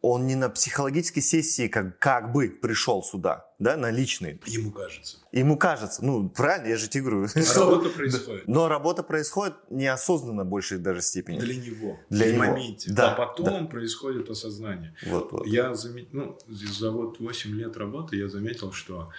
[0.00, 4.40] он не на психологической сессии как, как бы пришел сюда, да, на личный.
[4.46, 5.18] Ему кажется.
[5.32, 6.04] Ему кажется.
[6.04, 7.26] Ну, правильно, я же тебе говорю.
[7.34, 8.48] А работа происходит.
[8.48, 11.38] Но работа происходит неосознанно в большей даже степени.
[11.38, 11.98] Для него.
[12.10, 12.44] Для в него.
[12.44, 12.92] моменте.
[12.92, 13.70] Да, а потом да.
[13.70, 14.94] происходит осознание.
[15.06, 15.46] Вот, вот.
[15.46, 19.10] Я заметил, ну, за вот 8 лет работы я заметил, что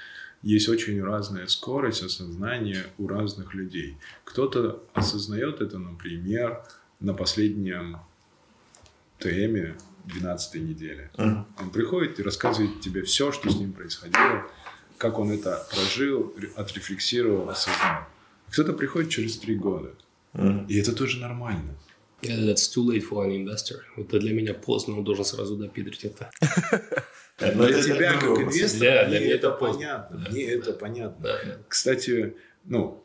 [0.41, 3.97] есть очень разная скорость осознания у разных людей.
[4.23, 6.63] Кто-то осознает это, например,
[6.99, 7.99] на последнем
[9.19, 9.75] ТМе
[10.09, 11.09] 12 недели.
[11.15, 11.45] Mm-hmm.
[11.59, 14.45] Он приходит и рассказывает тебе все, что с ним происходило,
[14.97, 18.03] как он это прожил, отрефлексировал, осознал.
[18.51, 19.93] Кто-то приходит через три года.
[20.33, 20.67] Mm-hmm.
[20.67, 21.75] И это тоже нормально.
[22.21, 23.79] Yeah, that's too late for an investor.
[23.95, 26.29] Это для меня поздно, он должен сразу допидрить это.
[27.39, 30.25] Но для тебя, как инвестора, мне это понятно.
[30.29, 31.29] Мне это понятно.
[31.69, 33.03] Кстати, ну,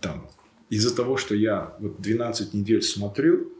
[0.00, 0.28] там,
[0.70, 3.52] из-за того, что я вот 12 недель смотрю,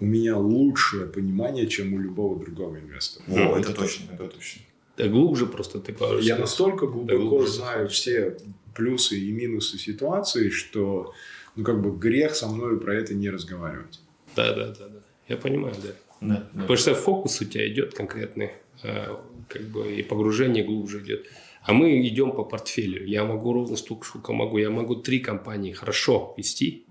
[0.00, 3.24] у меня лучшее понимание, чем у любого другого инвестора.
[3.28, 4.62] О, это, это точно, это точно.
[4.96, 6.24] Да глубже просто ты кажешь.
[6.24, 8.36] Я настолько глубоко знаю все
[8.74, 11.12] плюсы и минусы ситуации, что
[11.56, 14.00] ну как бы грех со мной про это не разговаривать.
[14.36, 15.00] Да, да, да, да.
[15.28, 15.90] Я понимаю, да.
[16.20, 16.60] да, да.
[16.60, 18.52] Потому что фокус у тебя идет конкретный,
[18.82, 19.16] э,
[19.48, 21.26] как бы и погружение глубже идет.
[21.62, 23.06] А мы идем по портфелю.
[23.06, 24.58] Я могу ровно столько, сколько могу.
[24.58, 26.86] Я могу три компании хорошо вести,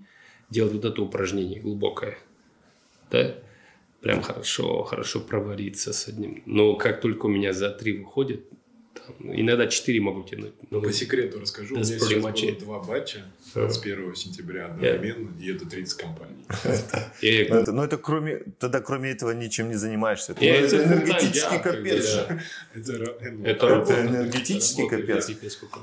[0.49, 2.17] делать вот это упражнение глубокое
[3.11, 3.35] да,
[4.01, 6.41] прям хорошо, хорошо провариться с одним.
[6.45, 8.45] Но как только у меня за три выходит,
[8.93, 10.53] там, иногда четыре могу тянуть.
[10.69, 12.51] Но По секрету расскажу, да, у меня сейчас матчей.
[12.51, 13.19] было два батча
[13.53, 15.43] с 1 сентября одновременно, yeah.
[15.43, 16.45] и это 30 компаний.
[17.49, 20.33] Но ну, это кроме, тогда кроме этого ничем не занимаешься.
[20.33, 22.19] Это энергетический капец
[22.73, 25.29] Это энергетический капец.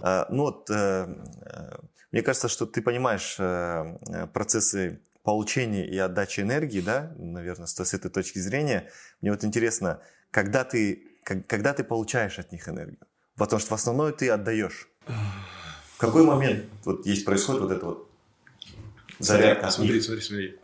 [0.03, 1.77] А, ну вот, э, э,
[2.13, 8.11] мне кажется, что ты понимаешь э, процессы получения и отдачи энергии, да, наверное, с, этой
[8.11, 13.07] точки зрения, мне вот интересно, когда ты, как, когда ты получаешь от них энергию?
[13.37, 14.89] Потому что в основном ты отдаешь.
[15.05, 18.11] В какой момент вот есть происходит вот это вот
[19.19, 19.71] зарядка?
[19.71, 20.59] Смотри, смотри, смотри.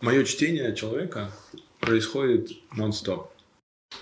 [0.00, 1.30] Мое чтение человека
[1.78, 3.30] происходит нон-стоп.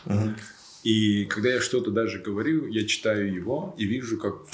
[0.06, 0.34] Угу.
[0.82, 4.46] И когда я что-то даже говорю, я читаю его и вижу, как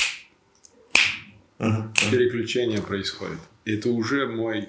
[1.62, 1.88] угу.
[2.11, 3.38] переключение происходит.
[3.64, 4.68] Это уже мой...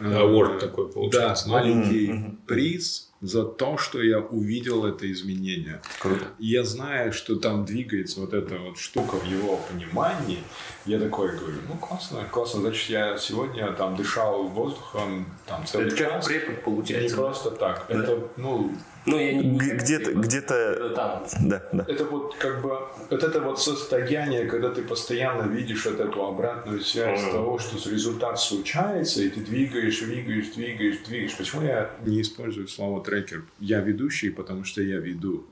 [0.00, 1.46] Award э, такой получается.
[1.46, 2.36] Да, маленький угу.
[2.46, 5.82] приз за то, что я увидел это изменение.
[5.98, 6.24] Круто.
[6.38, 10.38] Я знаю, что там двигается вот эта вот штука в его понимании.
[10.86, 12.60] Я такой говорю, ну классно, классно.
[12.60, 16.06] Значит, я сегодня там дышал воздухом там целый это час.
[16.08, 17.16] Это как препод получается.
[17.16, 17.86] Не просто так.
[17.88, 17.94] Да.
[17.96, 18.72] Это, ну,
[19.08, 21.26] ну, я не где-то, где-то, там.
[21.48, 21.84] Да, да.
[21.88, 22.78] Это вот как бы
[23.10, 27.32] вот это вот состояние, когда ты постоянно видишь вот эту обратную связь mm.
[27.32, 31.36] того, что результат случается, и ты двигаешь, двигаешь, двигаешь, двигаешь.
[31.36, 33.44] Почему я не использую слово трекер?
[33.60, 35.46] Я ведущий, потому что я веду.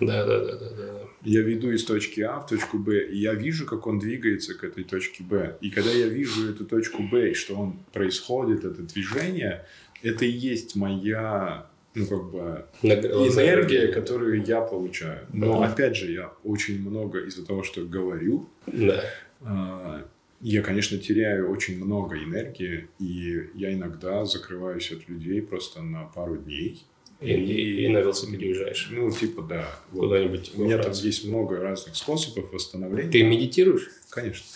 [0.00, 1.00] Да, да, да, да, да.
[1.24, 4.62] Я веду из точки А в точку Б, и я вижу, как он двигается к
[4.62, 5.56] этой точке Б.
[5.60, 9.66] И когда я вижу эту точку Б, и что он происходит, это движение,
[10.02, 15.26] это и есть моя ну, как бы, энергия, которую я получаю.
[15.32, 15.68] Но, да.
[15.68, 19.04] опять же, я очень много из-за того, что говорю, да.
[19.40, 20.02] э,
[20.40, 26.36] я, конечно, теряю очень много энергии, и я иногда закрываюсь от людей просто на пару
[26.36, 26.84] дней.
[27.20, 28.88] И, и, и на велосипеде уезжаешь?
[28.92, 29.68] Ну, типа, да.
[29.90, 33.10] Куда-нибудь У меня там есть много разных способов восстановления.
[33.10, 33.88] Ты медитируешь?
[34.10, 34.46] Конечно.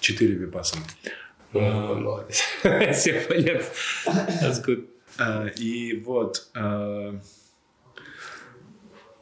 [0.00, 0.84] Четыре випасана.
[1.52, 2.42] Молодец.
[2.92, 3.64] Все понятно.
[4.42, 4.88] That's good.
[5.18, 7.20] А, и вот а,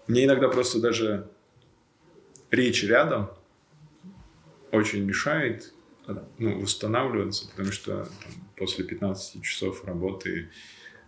[0.06, 1.28] мне иногда просто даже
[2.50, 3.30] речь рядом
[4.72, 5.72] очень мешает
[6.38, 10.50] ну, восстанавливаться, потому что там, после 15 часов работы,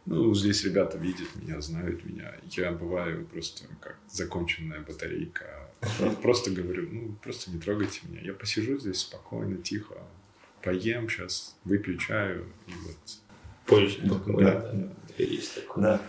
[0.06, 2.34] ну, здесь ребята видят меня, знают меня.
[2.50, 5.68] Я бываю просто как законченная батарейка.
[6.22, 8.20] Просто говорю, ну, просто не трогайте меня.
[8.20, 9.98] Я посижу здесь спокойно, тихо,
[10.62, 12.96] поем сейчас, выключаю, и вот
[13.66, 14.00] позже.
[14.02, 14.72] Да.
[15.18, 15.82] Есть такое.
[15.82, 16.00] Да.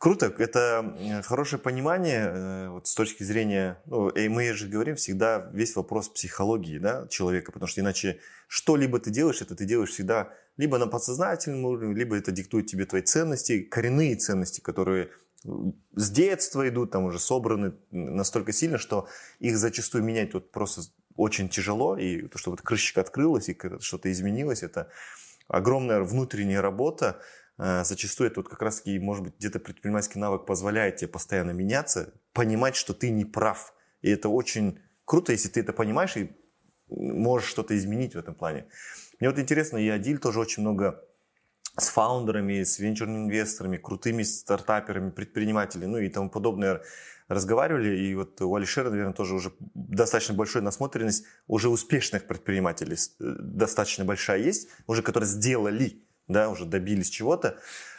[0.00, 4.96] Круто, это э, хорошее понимание э, вот с точки зрения, ну, и мы же говорим
[4.96, 8.18] всегда весь вопрос психологии да, человека, потому что иначе
[8.48, 12.86] что-либо ты делаешь, это ты делаешь всегда либо на подсознательном уровне, либо это диктует тебе
[12.86, 15.10] твои ценности, коренные ценности, которые
[15.44, 19.06] с детства идут, там уже собраны настолько сильно, что
[19.38, 20.80] их зачастую менять вот просто
[21.16, 24.90] очень тяжело, и то, что вот крышечка открылась, и что-то изменилось, это
[25.50, 27.20] огромная внутренняя работа,
[27.58, 31.50] э, зачастую это вот как раз таки, может быть, где-то предпринимательский навык позволяет тебе постоянно
[31.50, 33.74] меняться, понимать, что ты не прав.
[34.02, 36.30] И это очень круто, если ты это понимаешь и
[36.88, 38.66] можешь что-то изменить в этом плане.
[39.18, 41.04] Мне вот интересно, и Адиль тоже очень много
[41.80, 46.82] с фаундерами, с венчурными инвесторами, крутыми стартаперами, предпринимателями, ну и тому подобное
[47.28, 53.36] разговаривали, и вот у Алишера, наверное, тоже уже достаточно большая насмотренность уже успешных предпринимателей э,
[53.38, 57.58] достаточно большая есть, уже которые сделали, да, уже добились чего-то.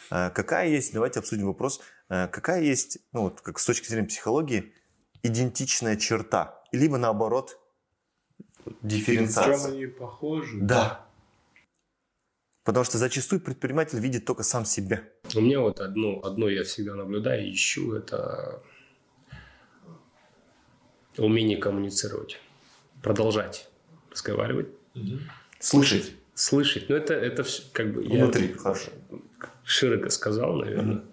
[0.10, 4.08] А какая есть, давайте обсудим вопрос, а какая есть, ну вот как с точки зрения
[4.08, 4.74] психологии,
[5.24, 7.58] идентичная черта, либо наоборот
[8.82, 9.58] дифференциация.
[9.58, 10.60] Чем они похожи?
[10.60, 11.06] Да.
[12.64, 15.02] Потому что зачастую предприниматель видит только сам себя.
[15.36, 18.62] У меня вот одно, одно я всегда наблюдаю и ищу, это
[21.18, 22.40] умение коммуницировать,
[23.02, 23.70] продолжать
[24.12, 24.68] разговаривать.
[24.96, 25.20] Угу.
[25.60, 26.14] Слышать.
[26.34, 26.90] Слышать.
[26.90, 28.04] Ну, это, это все как бы...
[28.04, 28.92] Внутри, я хорошо.
[29.64, 30.98] Широко сказал, наверное.
[30.98, 31.06] Угу.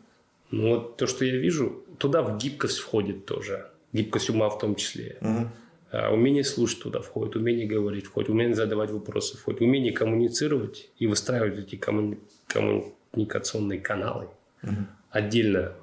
[0.51, 3.71] Но вот то, что я вижу, туда в гибкость входит тоже.
[3.93, 5.19] Гибкость ума в том числе.
[5.21, 5.49] Угу.
[5.91, 11.07] А умение слушать туда входит, умение говорить входит, умение задавать вопросы входит, умение коммуницировать и
[11.07, 12.19] выстраивать эти коммуни...
[12.47, 14.29] коммуникационные каналы.
[14.63, 14.73] Угу.
[15.11, 15.75] Отдельно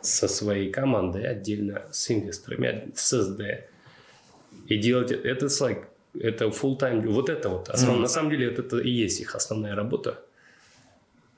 [0.00, 3.40] со своей командой, отдельно с инвесторами, с СД.
[4.66, 5.84] И делать это, it's like,
[6.14, 8.00] это full time, вот это вот, основ, mm.
[8.00, 10.22] на самом деле это, это и есть их основная работа.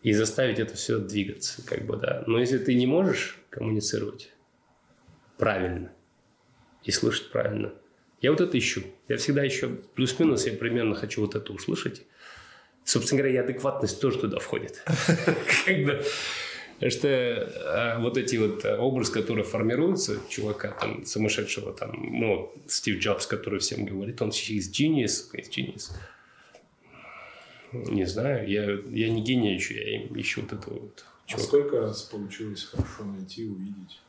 [0.02, 2.24] И заставить это все двигаться, как бы, да.
[2.26, 4.30] Но если ты не можешь коммуницировать
[5.38, 5.92] правильно
[6.84, 7.72] и слышать правильно,
[8.20, 8.82] я вот это ищу.
[9.08, 12.02] Я всегда еще плюс-минус, я примерно хочу вот это услышать.
[12.84, 14.82] Собственно говоря, и адекватность тоже туда входит.
[16.90, 22.98] что э, вот эти вот э, образ, который формируется, чувака там сумасшедшего, там, ну, Стив
[22.98, 25.92] Джобс, который всем говорит, он is genius, is genius.
[27.72, 31.44] Не знаю, я, я не гений еще, я ищу вот этого вот чувака.
[31.44, 34.00] А сколько раз получилось хорошо найти, увидеть?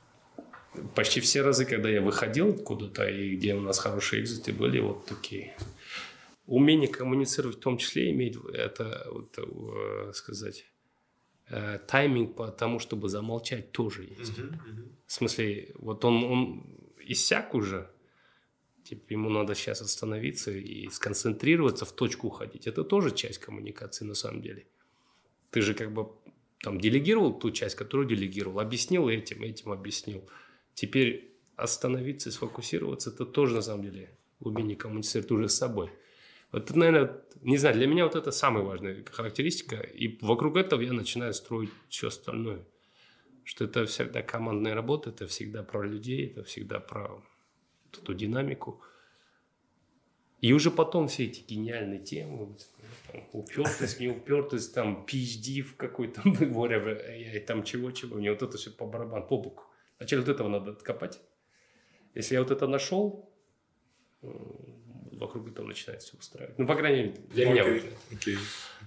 [0.95, 5.05] Почти все разы, когда я выходил куда-то, и где у нас хорошие экзиты были, вот
[5.05, 5.55] такие.
[6.45, 10.65] Умение коммуницировать в том числе иметь, это, вот, э, сказать,
[11.49, 14.37] э, тайминг по тому, чтобы замолчать, тоже есть.
[14.37, 14.91] Uh-huh, uh-huh.
[15.07, 16.65] В смысле, вот он, он
[16.99, 17.89] иссяк уже,
[18.83, 22.67] типа ему надо сейчас остановиться и сконцентрироваться, в точку уходить.
[22.67, 24.67] Это тоже часть коммуникации на самом деле.
[25.49, 26.09] Ты же как бы
[26.61, 30.27] там делегировал ту часть, которую делегировал, объяснил этим, этим объяснил.
[30.75, 34.09] Теперь остановиться, сфокусироваться, это тоже на самом деле
[34.39, 35.89] умение коммуницировать уже с собой.
[36.51, 39.77] Вот наверное, не знаю, для меня вот это самая важная характеристика.
[39.77, 42.65] И вокруг этого я начинаю строить все остальное.
[43.43, 47.23] Что это всегда командная работа, это всегда про людей, это всегда про
[47.93, 48.81] эту динамику.
[50.41, 52.55] И уже потом все эти гениальные темы,
[53.11, 58.71] там, упертость, не упертость, там, PhD в какой-то, whatever, там чего-чего, мне вот это все
[58.71, 59.63] по барабану, по боку.
[59.97, 61.21] Вначале вот этого надо откопать.
[62.13, 63.29] Если я вот это нашел,
[64.21, 66.57] вокруг этого начинает все устраивать.
[66.57, 67.89] Ну, по крайней мере, для okay, меня важно.
[68.11, 68.37] Okay, okay.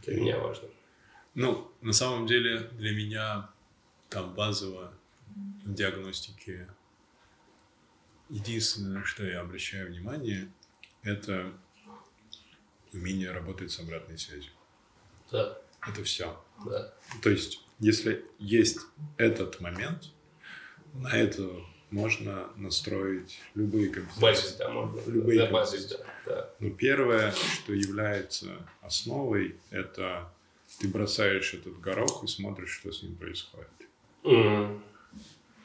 [0.05, 0.69] Для меня важно.
[1.35, 3.51] Ну, на самом деле, для меня
[4.09, 4.93] там базово
[5.65, 6.69] в диагностике
[8.29, 10.51] единственное, на что я обращаю внимание,
[11.03, 11.53] это
[12.93, 14.53] умение работать с обратной связью.
[15.31, 15.59] Да.
[15.87, 16.43] Это все.
[16.65, 16.93] Да.
[17.23, 18.81] То есть, если есть
[19.17, 20.13] этот момент,
[20.95, 21.49] на это
[21.91, 24.21] можно настроить любые компетенции.
[24.21, 25.01] Базис, да, можно.
[25.07, 26.51] Любые да, базис, да, да.
[26.61, 30.31] Но первое, что является основой, это
[30.79, 33.69] ты бросаешь этот горох и смотришь, что с ним происходит.
[34.23, 34.81] Mm.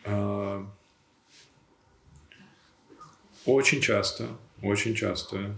[0.05, 0.67] А,
[3.45, 4.29] очень часто,
[4.61, 5.55] очень часто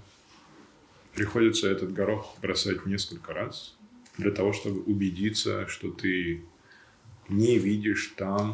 [1.13, 3.75] приходится этот горох бросать несколько раз
[4.17, 6.43] для того, чтобы убедиться, что ты
[7.29, 8.53] не видишь там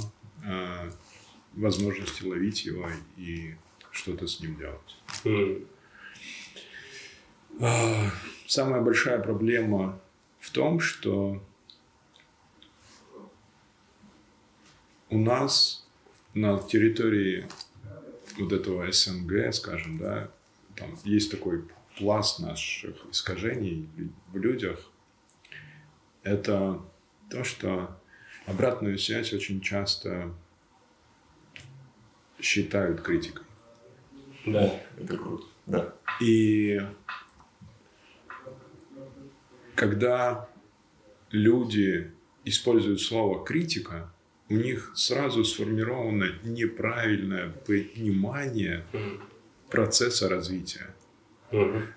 [1.54, 2.88] возможности ловить его
[3.18, 3.56] и
[3.92, 4.98] что-то с ним делать.
[5.24, 5.68] Mm.
[8.48, 10.00] Самая большая проблема
[10.39, 11.44] в том, что
[15.10, 15.86] у нас
[16.34, 17.48] на территории
[18.39, 20.32] вот этого СНГ, скажем, да,
[20.76, 21.66] там есть такой
[21.98, 23.89] пласт наших искажений
[24.32, 24.89] в людях.
[26.24, 26.82] Это
[27.30, 28.01] то, что
[28.52, 30.34] обратную связь очень часто
[32.39, 33.45] считают критикой.
[34.45, 34.80] Да.
[34.97, 35.45] Это круто.
[35.66, 35.93] Да.
[36.20, 36.82] И
[39.76, 40.49] когда
[41.32, 42.12] люди
[42.45, 44.12] используют слово критика,
[44.49, 48.84] у них сразу сформировано неправильное понимание
[49.70, 50.93] процесса развития.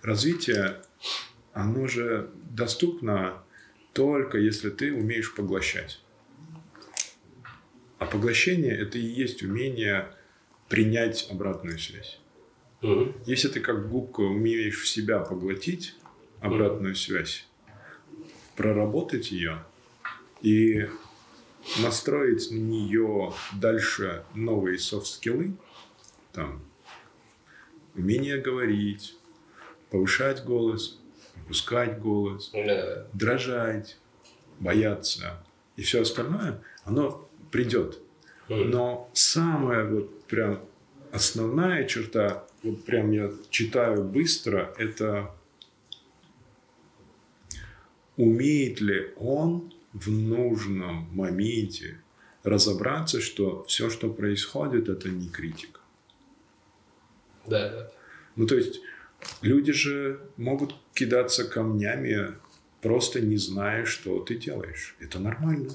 [0.02, 0.82] Развитие,
[1.52, 3.42] оно же доступно
[3.92, 6.03] только если ты умеешь поглощать.
[7.98, 10.08] А поглощение– это и есть умение
[10.68, 12.20] принять обратную связь.
[13.24, 15.94] Если ты как губка умеешь в себя поглотить
[16.40, 17.46] обратную связь,
[18.56, 19.64] проработать ее
[20.42, 20.86] и
[21.80, 25.54] настроить на нее дальше новые софт-скиллы,
[26.32, 26.62] там,
[27.94, 29.16] умение говорить,
[29.90, 31.00] повышать голос,
[31.36, 33.06] опускать голос, Да.
[33.14, 33.96] дрожать,
[34.60, 35.42] бояться
[35.76, 38.00] и все остальное, оно придет.
[38.48, 40.60] Но самая вот прям
[41.12, 45.30] основная черта, вот прям я читаю быстро, это
[48.16, 52.00] умеет ли он в нужном моменте
[52.42, 55.80] разобраться, что все, что происходит, это не критика.
[57.46, 57.92] Да, да.
[58.34, 58.80] Ну, то есть
[59.42, 62.34] люди же могут кидаться камнями,
[62.82, 64.96] просто не зная, что ты делаешь.
[64.98, 65.70] Это нормально.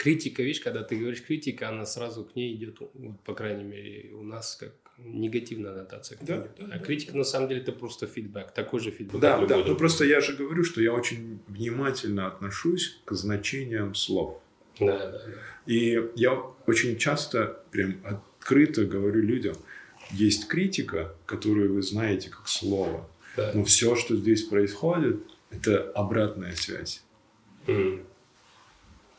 [0.00, 4.10] Критика, видишь, когда ты говоришь критика, она сразу к ней идет, вот, по крайней мере,
[4.14, 6.16] у нас как негативная аннотация.
[6.16, 6.78] к ней Да, да, а да.
[6.78, 9.20] критика на самом деле это просто фидбэк, такой же фидбэк.
[9.20, 9.56] Да, да.
[9.58, 14.40] любой Ну просто я же говорю, что я очень внимательно отношусь к значениям слов.
[14.78, 15.32] Да, да, да.
[15.66, 16.32] И я
[16.66, 19.54] очень часто прям открыто говорю людям,
[20.12, 23.52] есть критика, которую вы знаете как слово, Да.
[23.54, 25.20] но все, что здесь происходит,
[25.50, 27.02] это обратная связь.
[27.66, 28.06] М.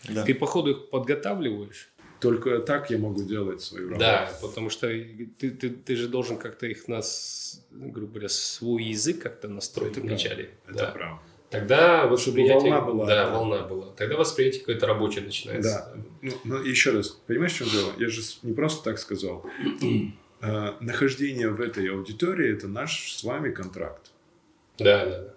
[0.10, 0.24] Да.
[0.24, 1.90] Ты, походу, их подготавливаешь.
[2.20, 4.00] Только так я могу делать свою работу.
[4.00, 9.22] Да, потому что ты, ты, ты же должен как-то их нас, грубо говоря, свой язык
[9.22, 10.52] как-то настроить Это вначале.
[10.68, 10.92] Это да.
[10.92, 11.20] правда.
[11.50, 12.72] Тогда восприятие...
[12.72, 13.34] волна была, Да, да.
[13.34, 13.88] волна была.
[13.98, 15.94] Тогда восприятие какое-то рабочее начинается.
[15.96, 16.04] Да.
[16.22, 17.92] Ну, но еще раз, понимаешь, в чем дело?
[17.98, 19.46] Я же не просто так сказал.
[20.44, 24.10] Э, Нахождение в этой аудитории– это наш с вами контракт.
[24.80, 25.34] Да, да, да.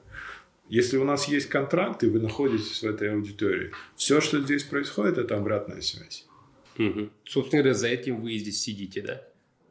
[0.74, 5.18] Если у нас есть контракт, и вы находитесь в этой аудитории, все, что здесь происходит,
[5.18, 6.26] это обратная связь.
[6.78, 7.12] Мгм.
[7.24, 9.22] Собственно говоря, за этим вы и здесь сидите, да?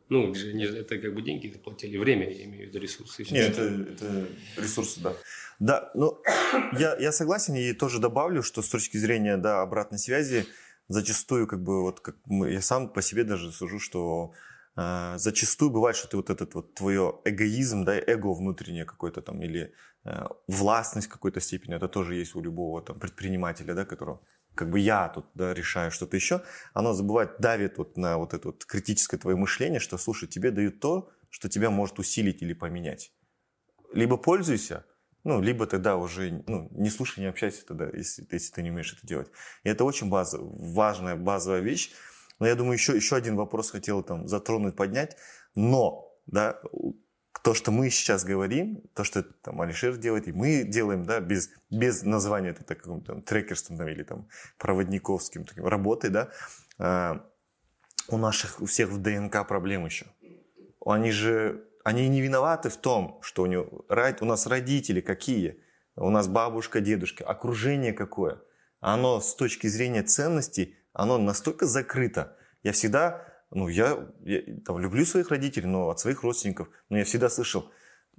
[0.08, 3.26] Ну, это как бы деньги заплатили, время, я имею в виду ресурсы.
[3.32, 5.14] Нет, это, это ресурсы, да.
[5.60, 6.22] Да, ну,
[6.80, 10.46] я, я согласен и тоже добавлю, что с точки зрения, да, обратной связи,
[10.88, 14.32] зачастую, как бы, вот, как мы, я сам по себе даже сужу, что
[14.78, 19.42] э, зачастую бывает, что ты вот этот вот твое эгоизм, да, эго внутреннее какое-то там,
[19.42, 19.74] или
[20.48, 24.22] властность в какой-то степени, это тоже есть у любого там предпринимателя, да, которого
[24.56, 26.44] как бы я тут да, решаю что-то еще,
[26.74, 30.80] оно забывает, давит вот на вот это вот критическое твое мышление, что, слушай, тебе дают
[30.80, 33.12] то, что тебя может усилить или поменять.
[33.94, 34.86] Либо пользуйся,
[35.24, 38.94] ну, либо тогда уже ну, не слушай, не общайся тогда, если, если ты не умеешь
[38.94, 39.32] это делать.
[39.64, 41.92] И это очень база, важная базовая вещь.
[42.40, 45.16] Но я думаю, еще, еще один вопрос хотел там затронуть, поднять.
[45.56, 46.60] Но, да,
[47.44, 51.52] то, что мы сейчас говорим, то, что там Алишер делает, и мы делаем, да, без,
[51.70, 54.28] без названия это таким там, трекерством там, или там
[54.58, 56.30] проводниковским таким работой, да,
[56.80, 57.20] э,
[58.08, 60.08] у наших, у всех в ДНК проблем еще.
[60.86, 65.60] Они же они не виноваты в том, что у, него, у нас родители какие,
[65.96, 68.42] у нас бабушка, дедушка, окружение какое.
[68.80, 72.38] Оно с точки зрения ценностей, оно настолько закрыто.
[72.64, 77.06] Я всегда, ну, я, я там, люблю своих родителей, но от своих родственников, но я
[77.06, 77.70] всегда слышал,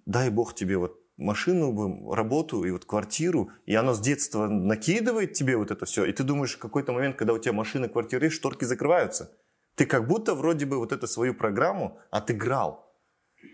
[0.06, 5.56] дай Бог тебе вот машину, работу и вот квартиру, и оно с детства накидывает тебе
[5.56, 8.36] вот это все, и ты думаешь, в какой-то момент, когда у тебя машина, квартира есть,
[8.36, 9.36] шторки закрываются.
[9.74, 12.94] Ты как будто вроде бы вот эту свою программу отыграл.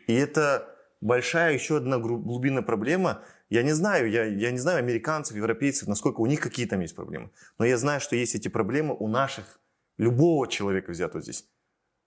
[0.07, 3.23] И это большая еще одна глубинная проблема.
[3.49, 6.95] Я не знаю, я, я не знаю американцев, европейцев, насколько у них какие там есть
[6.95, 7.31] проблемы.
[7.59, 9.61] Но я знаю, что есть эти проблемы у наших,
[9.97, 11.47] любого человека взятого здесь.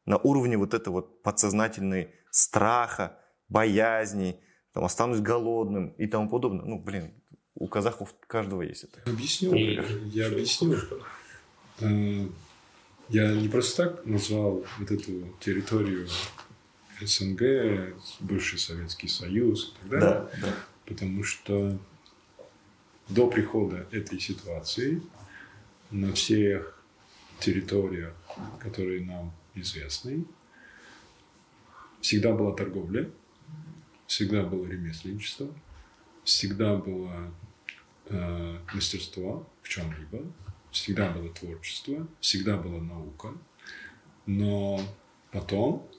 [0.05, 4.39] На уровне вот этого вот подсознательной страха, боязни,
[4.73, 6.65] там, останусь голодным и тому подобное.
[6.65, 7.13] Ну, блин,
[7.55, 9.09] у казахов каждого есть это.
[9.09, 9.53] Объясню.
[9.53, 9.79] И...
[10.09, 10.77] Я объясню.
[11.79, 12.27] Э,
[13.09, 16.07] я не просто так назвал вот эту территорию
[17.01, 20.09] СНГ, бывший Советский Союз и так далее.
[20.09, 20.53] Да, да.
[20.85, 21.77] Потому что
[23.09, 25.01] до прихода этой ситуации
[25.91, 26.83] на всех
[27.39, 28.13] территориях,
[28.59, 30.25] которые нам известны,
[32.01, 33.09] всегда была торговля,
[34.07, 35.47] всегда было ремесленничество,
[36.23, 37.31] всегда было
[38.07, 40.23] э, мастерство в чем-либо,
[40.71, 43.33] всегда было творчество, всегда была наука.
[44.25, 44.81] Но
[45.31, 45.89] потом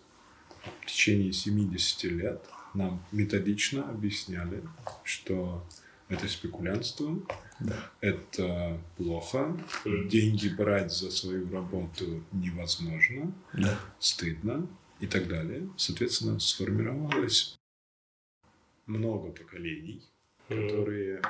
[0.83, 2.45] в течение 70 лет
[2.75, 4.63] нам методично объясняли,
[5.05, 5.67] что
[6.09, 7.17] это спекулянство,
[7.61, 7.91] да.
[8.01, 13.79] это плохо, деньги брать за свою работу невозможно, да.
[13.99, 14.69] стыдно
[15.01, 15.69] и так далее.
[15.77, 17.59] Соответственно, сформировалось
[18.87, 20.03] много поколений,
[20.49, 21.23] которые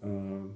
[0.00, 0.50] э,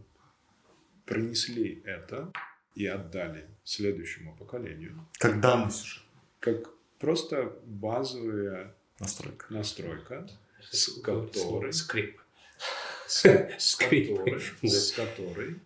[1.05, 2.33] принесли это
[2.74, 5.07] и отдали следующему поколению.
[5.18, 6.01] Как данность уже.
[6.41, 10.29] Как Просто базовая настройка, настройка
[10.70, 11.72] с которой...
[11.72, 12.20] Скрип.
[13.09, 13.25] С,
[13.59, 15.61] с, которой,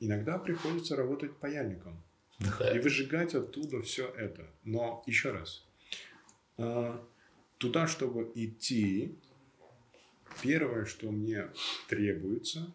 [0.00, 2.02] иногда приходится работать паяльником.
[2.40, 4.46] И выжигать оттуда все это.
[4.64, 5.64] Но еще раз,
[6.58, 7.02] а,
[7.58, 9.16] туда, чтобы идти,
[10.42, 11.48] первое, что мне
[11.88, 12.72] требуется,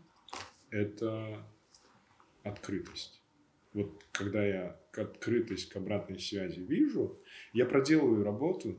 [0.70, 1.46] это
[2.44, 3.22] открытость.
[3.74, 7.20] Вот когда я открытость к обратной связи вижу,
[7.54, 8.78] я проделываю работу,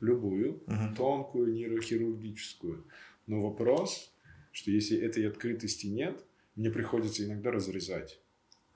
[0.00, 0.94] любую, угу.
[0.96, 2.84] тонкую, нейрохирургическую.
[3.28, 4.12] Но вопрос,
[4.52, 6.24] что если этой открытости нет,
[6.56, 8.20] мне приходится иногда разрезать,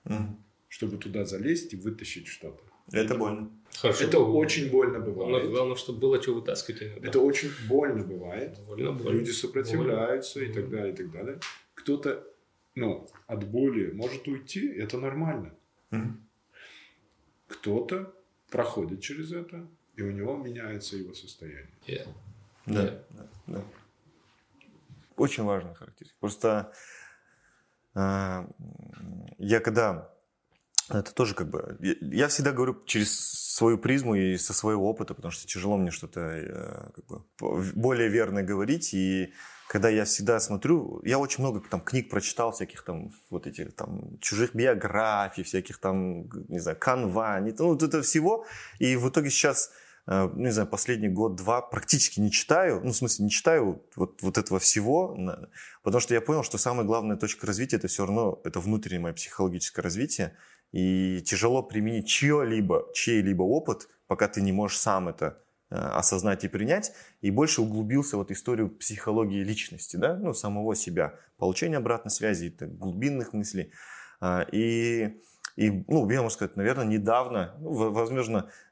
[0.05, 0.39] угу.
[0.69, 2.63] чтобы туда залезть и вытащить что-то.
[2.93, 3.51] Это больно.
[3.75, 4.05] Хорошо.
[4.05, 5.31] Это очень больно бывает.
[5.31, 6.83] Главное, главное, чтобы было что вытаскивать.
[6.83, 8.59] Это, это очень больно бывает.
[8.67, 9.19] Больно, больно.
[9.19, 10.51] Люди сопротивляются больно.
[10.51, 11.41] и так далее, и так далее.
[11.75, 12.27] Кто-то,
[12.75, 15.55] ну, от боли может уйти, это нормально.
[15.91, 16.09] Угу.
[17.49, 18.15] Кто-то
[18.51, 21.71] проходит через это, и у него меняется его состояние.
[21.87, 22.07] Yeah.
[22.67, 23.03] Да, yeah.
[23.11, 23.65] да, да.
[25.23, 26.19] Очень важная характеристика.
[26.21, 26.73] Просто
[27.95, 28.47] э,
[29.39, 30.11] я когда
[30.89, 31.79] это тоже как бы...
[31.81, 33.17] Я всегда говорю через
[33.55, 37.23] свою призму и со своего опыта, потому что тяжело мне что-то э, как бы,
[37.75, 38.95] более верно говорить.
[38.95, 39.33] И
[39.69, 44.19] когда я всегда смотрю, я очень много там книг прочитал, всяких там вот этих там
[44.19, 48.45] чужих биографий, всяких там, не знаю, канва, ну, вот это всего.
[48.81, 49.71] И в итоге сейчас,
[50.07, 54.59] не знаю, последний год-два практически не читаю, ну, в смысле, не читаю вот, вот этого
[54.59, 55.17] всего,
[55.83, 59.13] потому что я понял, что самая главная точка развития это все равно, это внутреннее мое
[59.13, 60.37] психологическое развитие.
[60.73, 65.43] И тяжело применить чье-либо, чей-либо опыт, пока ты не можешь сам это
[65.73, 66.93] Э, осознать и принять,
[67.23, 72.51] и больше углубился вот в историю психологии личности, да, ну, самого себя, получение обратной связи,
[72.51, 73.73] так, глубинных мыслей.
[74.21, 75.19] А, и,
[75.57, 78.51] и, ну, я могу сказать, наверное, недавно, ну, возможно,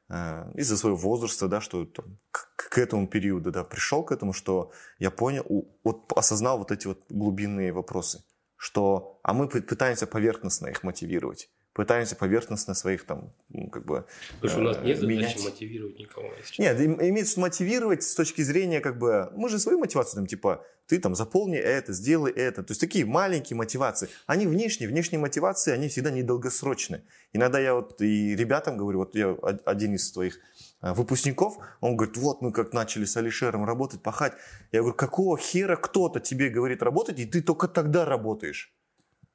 [0.55, 4.71] из-за своего возраста, да, что там, к, к этому периоду, да, пришел к этому, что
[4.99, 5.45] я понял,
[5.83, 8.23] вот осознал вот эти вот глубинные вопросы,
[8.57, 11.49] что, а мы пытаемся поверхностно их мотивировать.
[11.73, 14.05] Пытаемся поверхностно своих там, ну, как бы...
[14.39, 15.43] Потому что у нас э, нет задачи менять.
[15.43, 16.29] мотивировать никого.
[16.57, 20.65] Нет, им- имеется мотивировать с точки зрения, как бы, мы же свою мотивацию, там, типа,
[20.87, 22.63] ты там заполни это, сделай это.
[22.63, 24.09] То есть такие маленькие мотивации.
[24.25, 27.03] Они внешние, внешние мотивации, они всегда недолгосрочны.
[27.31, 30.37] Иногда я вот и ребятам говорю, вот я од- один из твоих
[30.81, 34.33] а, выпускников, он говорит, вот мы как начали с Алишером работать, пахать.
[34.73, 38.73] Я говорю, какого хера кто-то тебе говорит работать, и ты только тогда работаешь?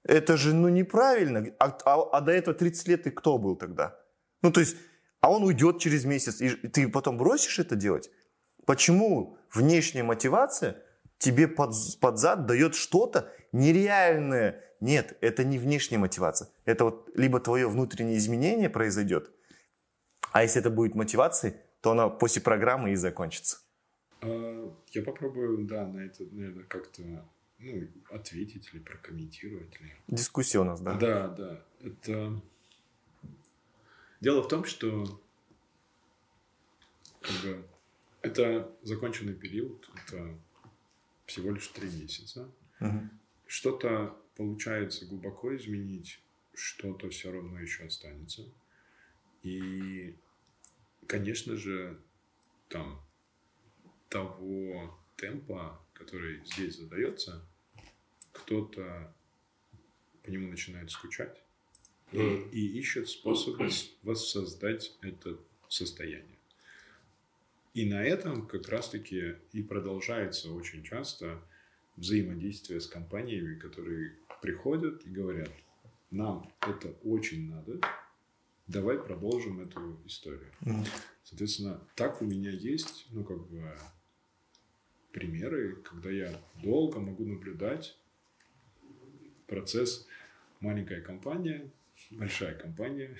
[0.09, 1.47] Это же, ну, неправильно.
[1.59, 3.99] А, а- а до этого 30 лет ты кто был тогда?
[4.43, 4.77] Ну, то есть,
[5.21, 8.11] а он уйдет через месяц, и ты потом бросишь это делать?
[8.67, 10.77] Почему внешняя мотивация
[11.19, 14.63] тебе под, под зад дает что-то нереальное?
[14.81, 16.49] Нет, это не внешняя мотивация.
[16.65, 19.31] Это вот либо твое внутреннее изменение произойдет,
[20.33, 23.59] а если это будет мотивацией, то она после программы и закончится.
[24.23, 27.03] А, Я попробую, да, на это, наверное, как-то
[27.59, 29.75] ну, ответить или прокомментировать.
[29.81, 29.95] Или...
[30.09, 30.95] Дискуссия у нас, да?
[30.95, 31.65] Да, да.
[31.81, 32.41] Это...
[34.21, 35.21] Дело в том, что
[37.21, 37.67] как бы,
[38.23, 40.39] это законченный период, это
[41.27, 42.51] всего лишь три месяца.
[42.81, 43.11] Мгм.
[43.47, 46.21] Что-то получается глубоко изменить,
[46.55, 48.43] что-то все равно еще останется.
[49.43, 50.17] И,
[51.07, 52.01] конечно же,
[52.69, 53.01] там
[54.09, 57.45] того темпа, который здесь задается,
[58.33, 59.15] кто-то
[60.23, 61.43] по нему начинает скучать
[62.13, 63.69] и, и ищет способы
[64.03, 65.39] воссоздать это
[65.69, 66.39] состояние.
[67.75, 71.43] И на этом как раз-таки и продолжается очень часто
[71.97, 75.51] взаимодействие с компаниями, которые приходят и говорят,
[76.11, 77.81] нам это очень надо,
[78.67, 80.53] давай продолжим эту историю.
[81.25, 83.77] Соответственно, так у меня есть, ну, как бы,
[85.17, 86.31] примеры, когда я
[86.63, 87.97] долго могу наблюдать
[89.47, 90.07] процесс
[90.61, 91.71] маленькая компания,
[92.11, 93.17] большая компания,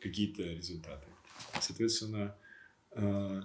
[0.00, 1.06] какие-то результаты.
[1.60, 2.34] Соответственно,
[2.92, 3.42] э,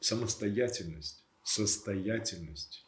[0.00, 2.86] самостоятельность, состоятельность,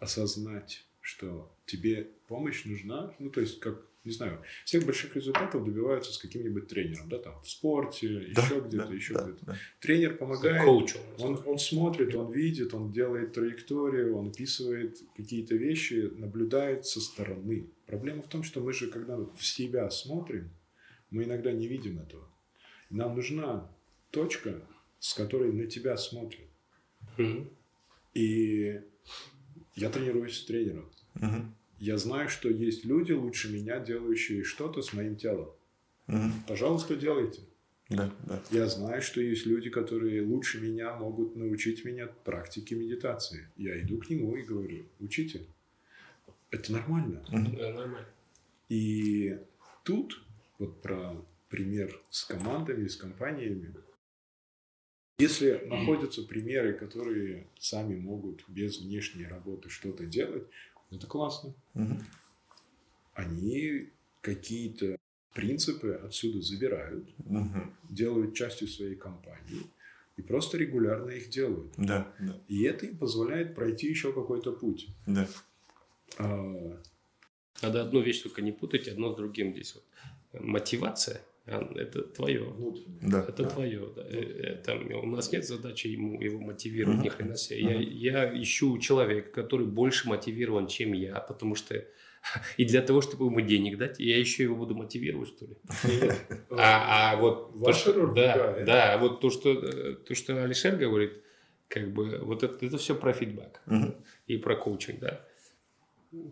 [0.00, 6.10] осознать, что тебе помощь нужна, ну, то есть, как, не знаю, всех больших результатов добиваются
[6.12, 9.44] с каким-нибудь тренером, да, там, в спорте, Да, еще где-то, да, еще да, где-то.
[9.46, 9.56] да.
[9.80, 11.00] Тренер помогает, Коучем.
[11.18, 17.68] он, он смотрит, он видит, он делает траекторию, он описывает какие-то вещи, наблюдает со стороны.
[17.86, 20.50] Проблема в том, что мы же, когда в себя смотрим,
[21.10, 22.26] мы иногда не видим этого.
[22.88, 23.70] Нам нужна
[24.10, 24.66] точка,
[25.00, 26.48] с которой на тебя смотрят.
[27.18, 27.50] Мгм.
[28.14, 28.80] И
[29.76, 30.90] я тренируюсь с тренером.
[31.14, 31.54] Мгм.
[31.78, 35.50] Я знаю, что есть люди лучше меня, делающие что-то с моим телом.
[36.06, 36.32] Мгм.
[36.46, 37.40] Пожалуйста, делайте.
[37.90, 38.42] Да, да.
[38.50, 43.48] Я знаю, что есть люди, которые лучше меня могут научить меня практике медитации.
[43.56, 45.42] Я иду к нему и говорю, учите.
[46.50, 47.22] Это нормально.
[47.30, 48.08] Да, нормально.
[48.68, 49.38] И
[49.82, 50.24] тут,
[50.58, 51.14] вот про
[51.48, 53.74] пример с командами, с компаниями,
[55.18, 60.44] если находятся примеры, которые сами могут без внешней работы что-то делать,
[60.96, 61.54] это классно.
[61.74, 62.04] Мгм.
[63.14, 63.90] Они
[64.20, 64.96] какие-то
[65.32, 67.76] принципы отсюда забирают, Мгм.
[67.88, 69.62] делают частью своей компании
[70.16, 71.72] и просто регулярно их делают.
[71.76, 74.88] Да, да, И это им позволяет пройти еще какой-то путь.
[75.06, 75.28] да.
[76.18, 76.80] А,
[77.62, 79.74] Надо одну вещь только не путать, одно с другим здесь.
[79.74, 80.42] Вот.
[80.42, 82.54] Мотивация это твое.
[83.02, 83.24] Да.
[83.28, 83.88] Это твое.
[83.94, 84.02] Да.
[84.02, 87.04] Э, э, Там, у нас нет задачи ему его мотивировать, Мгм.
[87.04, 87.60] ни хрена себе.
[87.60, 91.84] Я, я ищу человека, который больше мотивирован, чем я, потому что
[92.56, 95.56] и для того, чтобы ему денег дать, я еще его буду мотивировать, что ли.
[96.50, 100.76] А, а вот то, Ваша роль да, да, вот то, что э, то, что Алишер
[100.76, 101.12] говорит,
[101.68, 103.60] как бы вот это, это все про фидбэк
[104.26, 105.20] и про коучинг, да.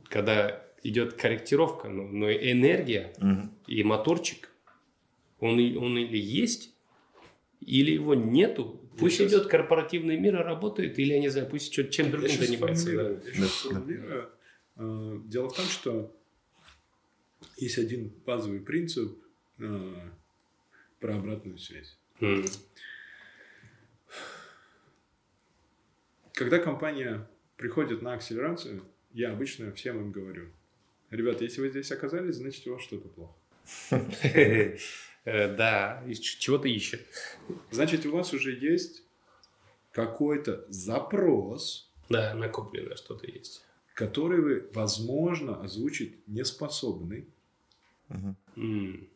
[0.08, 3.12] Когда идет корректировка, но, но энергия
[3.66, 4.48] и моторчик,
[5.42, 6.72] он, он или есть,
[7.60, 8.78] или его нету.
[8.98, 12.12] Пусть сейчас- идет корпоративный мир и работает, или, я не знаю, пусть чё- чем Я
[12.12, 12.92] другим щас занимается.
[12.96, 13.30] да.
[13.34, 14.30] я сформулирую.
[14.76, 16.16] А, Дело в том, что
[17.56, 19.18] есть один базовый принцип
[19.58, 20.10] а,
[21.00, 21.98] про обратную связь.
[22.20, 22.44] М.
[26.34, 28.82] Когда компания приходит на акселерацию,
[29.12, 30.50] я обычно всем им говорю,
[31.10, 33.34] ребята, если вы здесь оказались, значит у вас что-то плохо.
[35.24, 37.06] Э, Да, чего-то ищет.
[37.70, 39.04] Значит, у вас уже есть
[39.92, 43.64] какой-то запрос, Да, накопленное что-то есть.
[43.94, 47.26] который вы, возможно, озвучить не способны.
[48.56, 49.08] М.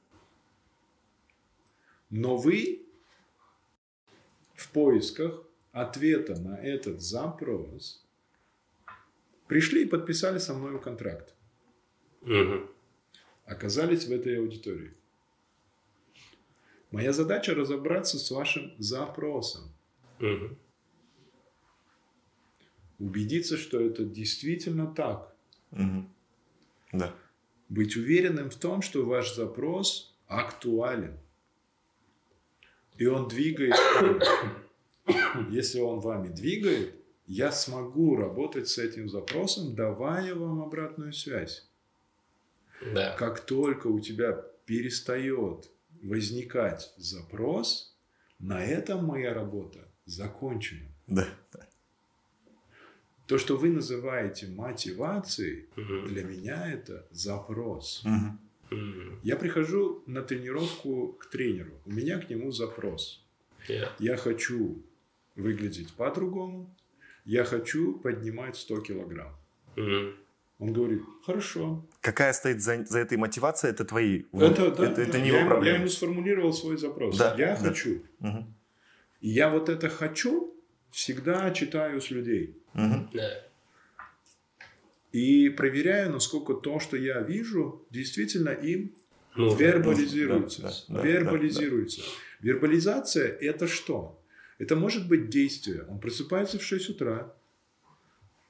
[2.09, 2.87] но вы
[4.55, 5.43] в поисках
[5.73, 8.03] ответа на этот запрос
[9.49, 11.35] пришли и подписали со мной контракт.
[12.23, 12.71] Мгм.
[13.45, 14.93] оказались в этой аудитории.
[16.91, 19.72] Моя задача разобраться с вашим запросом.
[20.18, 20.57] Мгм.
[22.99, 25.34] Убедиться, что это действительно так.
[25.70, 26.09] Мгм.
[26.93, 27.14] Да.
[27.68, 31.18] Быть уверенным в том, что ваш запрос актуален.
[32.97, 33.74] И он двигает.
[35.51, 36.95] Если он вами двигает,
[37.26, 41.68] я смогу работать с этим запросом, давая вам обратную связь.
[42.95, 43.14] Да.
[43.16, 44.32] Как только у тебя
[44.64, 45.70] перестает
[46.03, 47.97] возникать запрос,
[48.39, 50.89] на этом моя работа закончена.
[51.07, 51.27] Да.
[53.27, 56.07] То, что вы называете мотивацией, Мгм.
[56.07, 58.03] для меня это запрос.
[58.05, 58.39] Мгм.
[59.23, 61.73] Я прихожу на тренировку к тренеру.
[61.85, 63.25] У меня к нему запрос.
[63.69, 64.83] Я- Я хочу
[65.35, 66.75] выглядеть по-другому.
[67.25, 69.35] Я хочу поднимать 100 килограмм.
[69.77, 70.15] Мгм.
[70.59, 71.85] Он говорит, хорошо.
[72.01, 74.25] Какая стоит за, за этой мотивацией, это твои.
[74.33, 75.21] Это, да, это, это да.
[75.21, 75.79] не я, его ему, я проблема.
[75.79, 77.19] ему сформулировал свой запрос.
[77.19, 77.57] Да, я да.
[77.57, 78.03] хочу.
[78.21, 78.55] Мгм.
[79.21, 80.55] И я вот это хочу
[80.91, 82.57] всегда читаю с людей.
[82.73, 83.11] Мгм.
[83.13, 83.31] Да.
[85.13, 88.95] И проверяю, насколько то, что я вижу, действительно им
[89.35, 90.63] Ну, вербализируется.
[90.63, 92.01] да, да, да, вербализируется.
[92.41, 94.19] Вербализация– это что?
[94.59, 95.85] Это может быть действие.
[95.89, 97.35] Он просыпается в 6 утра,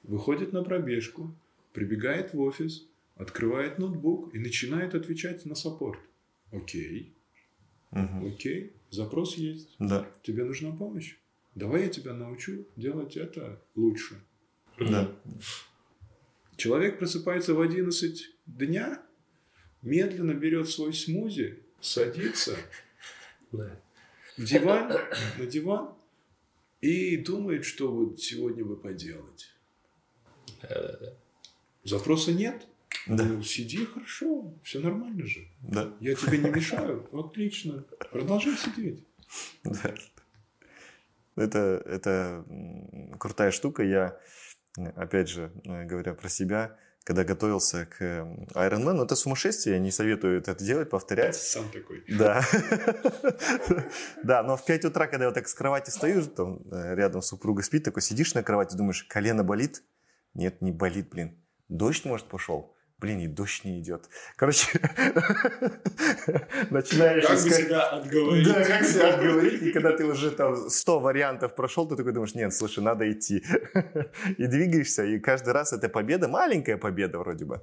[0.03, 1.35] выходит на пробежку,
[1.77, 5.99] прибегает в офис, открывает ноутбук и начинает отвечать на саппорт.
[6.51, 7.13] Окей,
[7.91, 8.25] Мгм.
[8.33, 9.75] окей, запрос есть.
[9.77, 10.09] Да.
[10.23, 11.17] Тебе нужна помощь?
[11.53, 14.19] Давай я тебя научу делать это лучше.
[14.79, 15.15] Да.
[16.55, 18.99] Человек просыпается в 11 дня,
[19.83, 22.57] медленно берет свой смузи, садится
[23.51, 23.79] Да.
[24.35, 24.97] в диван,
[25.37, 25.93] на диван
[26.81, 29.53] и думает, что вот сегодня бы поделать.
[30.63, 31.13] Да-да-да.
[31.87, 32.67] Запроса нет?
[33.07, 33.23] Да.
[33.23, 35.47] Ну, сиди хорошо, все нормально же.
[35.61, 35.93] Да.
[35.99, 37.07] Я тебе не мешаю.
[37.13, 37.85] Отлично.
[38.11, 39.05] Продолжай сидеть.
[39.63, 39.93] Да.
[41.35, 42.45] Это, это
[43.19, 43.83] крутая штука.
[43.83, 44.19] Я,
[44.95, 49.91] опять же, говоря про себя, когда готовился к э, Ironman, ну, это сумасшествие, я не
[49.91, 51.37] советую это делать, повторять.
[51.37, 52.03] Сам такой.
[52.09, 52.43] Да.
[54.23, 57.63] Да, но в 5 утра, когда я так с кровати стою, там э, рядом супруга
[57.63, 59.83] спит, такой сидишь на кровати, думаешь, колено болит?
[60.33, 61.37] Нет, не болит, блин.
[61.69, 62.73] Дождь, может, пошел?
[62.99, 64.09] Блин, и дождь не идет.
[64.37, 64.79] Короче,
[66.71, 68.47] начинаешь Как искать- себя отговорить?
[68.47, 72.35] да, как себя отговорить, и когда ты уже там 100 вариантов прошел, ты такой думаешь,
[72.35, 73.43] нет, слушай, надо идти.
[74.37, 77.61] И двигаешься, и каждый раз эта победа, маленькая победа вроде бы,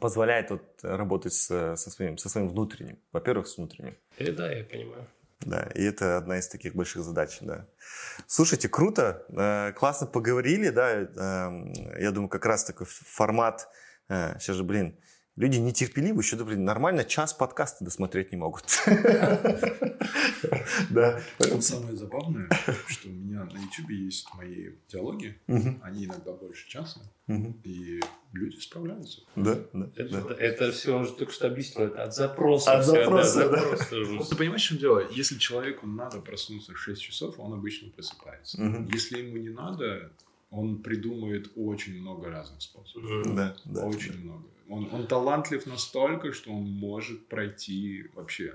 [0.00, 2.98] позволяет вот работать с- со, своим, со своим внутренним.
[3.12, 3.96] Во-первых, с внутренним.
[4.18, 5.06] Э, Да, я понимаю.
[5.40, 7.66] Да, и это одна из таких больших задач, да.
[8.26, 13.68] Слушайте, круто, э, классно поговорили, да, э, я думаю, как раз такой формат,
[14.08, 14.98] э, сейчас же, блин,
[15.36, 18.64] люди нетерпеливы, еще, блин, нормально час подкаста досмотреть не могут.
[20.90, 22.48] Да, поэтому- Самое забавное,
[22.86, 25.36] что у меня на YouTube есть мои диалоги.
[25.82, 27.00] Они иногда больше часа.
[27.64, 28.00] И
[28.32, 29.22] люди справляются.
[29.34, 30.34] Да, да, Это, да.
[30.38, 32.72] это все, он же только что объяснил, это от запроса.
[32.78, 33.64] От запроса, да.
[34.16, 35.02] Вот ты понимаешь, в чем дело?
[35.10, 38.62] Если человеку надо проснуться в 6 часов, он обычно просыпается.
[38.92, 40.12] Если ему не надо,
[40.50, 43.34] он придумает очень много разных способов.
[43.34, 43.84] Да, да.
[43.86, 44.44] очень много.
[44.68, 48.54] Он, он талантлив настолько, что он может пройти вообще.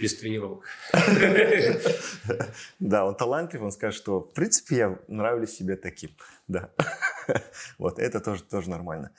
[0.00, 0.64] без тренировок.
[2.78, 6.10] Да, он талантлив, он скажет, что в принципе я нравлюсь себе таким.
[6.48, 6.70] Да.
[7.78, 9.12] Вот, это тоже, тоже нормально.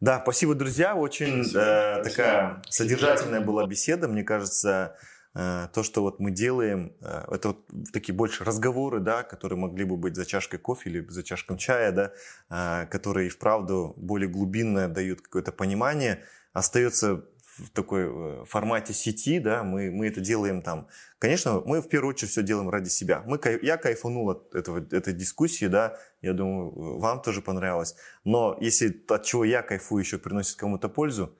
[0.00, 0.94] Да, спасибо, друзья.
[0.94, 4.06] Очень э, такая содержательная была беседа.
[4.06, 4.98] Мне кажется,
[5.34, 9.96] то, что вот мы делаем, э, это вот такие больше разговоры, да, которые могли бы
[9.96, 12.12] быть за чашкой кофе или за чашкой чая, да,
[12.50, 16.22] э, которые вправду более глубинно дают какое-то понимание.
[16.52, 17.24] Остается
[17.58, 20.88] в такой э, формате сети, да, мы, мы это делаем там.
[21.18, 23.22] Конечно, мы в первую очередь все делаем ради себя.
[23.26, 27.96] Мы, я кайфанул от этого, этой дискуссии, да, я думаю, э, вам тоже понравилось.
[28.24, 31.36] Но если от чего я кайфую еще приносит кому-то пользу,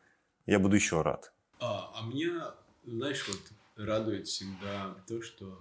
[0.47, 1.33] я буду еще рад.
[1.61, 3.41] А, а меня, знаешь, вот
[3.77, 5.61] радует всегда то, что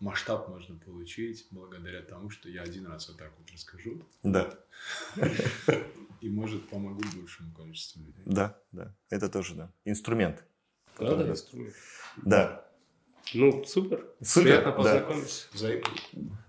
[0.00, 4.02] масштаб можно получить благодаря тому, что я один раз вот так вот расскажу.
[4.22, 4.58] Да,
[6.20, 8.22] И, может, помогу большему количеству людей.
[8.24, 9.72] да, да, это тоже, да.
[9.84, 10.44] Инструмент.
[10.98, 11.74] Да, да, инструмент.
[12.24, 12.65] Да.
[13.34, 14.04] Ну, супер.
[14.22, 14.76] Супер, Приятно да.
[14.76, 15.46] познакомиться.
[15.52, 15.84] Взаимно.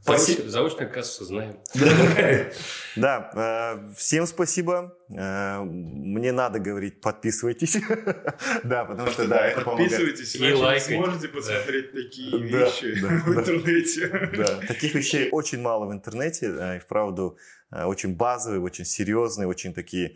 [0.01, 0.37] Спасибо.
[0.49, 1.59] Заочно, заочно оказывается, знаем.
[2.95, 4.95] Да, всем спасибо.
[5.09, 7.77] Э, Мне надо говорить, подписывайтесь.
[8.63, 9.61] Да, потому что, да, это.
[9.61, 10.95] Подписывайтесь, И лайкайте.
[10.95, 13.41] сможете посмотреть такие Да, вещи да, в да.
[13.41, 14.07] интернете.
[14.37, 17.37] Да, таких вещей очень мало в интернете, э, и вправду
[17.71, 20.15] э, очень базовые, очень серьезные, очень такие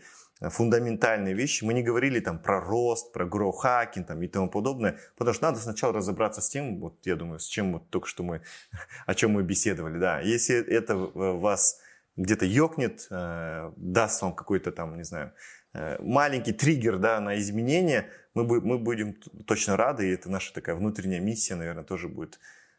[0.50, 1.64] фундаментальные вещи.
[1.64, 5.58] Мы не говорили там про рост, про гроу-хакинг там, и тому подобное, потому что надо
[5.58, 8.42] сначала разобраться с тем, вот я думаю, с чем вот только что мы,
[9.06, 9.98] о чем мы беседовали.
[9.98, 10.20] Да.
[10.20, 11.80] Если это вас
[12.16, 15.32] где-то ёкнет, э, даст вам какой-то там, не знаю,
[15.74, 19.14] э, маленький триггер да, на изменения, мы, мы будем
[19.46, 22.38] точно рады, и это наша такая внутренняя миссия, наверное, тоже будет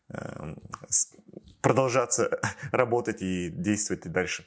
[0.10, 0.56] э,
[1.62, 2.40] продолжаться
[2.72, 4.46] работать и действовать и дальше.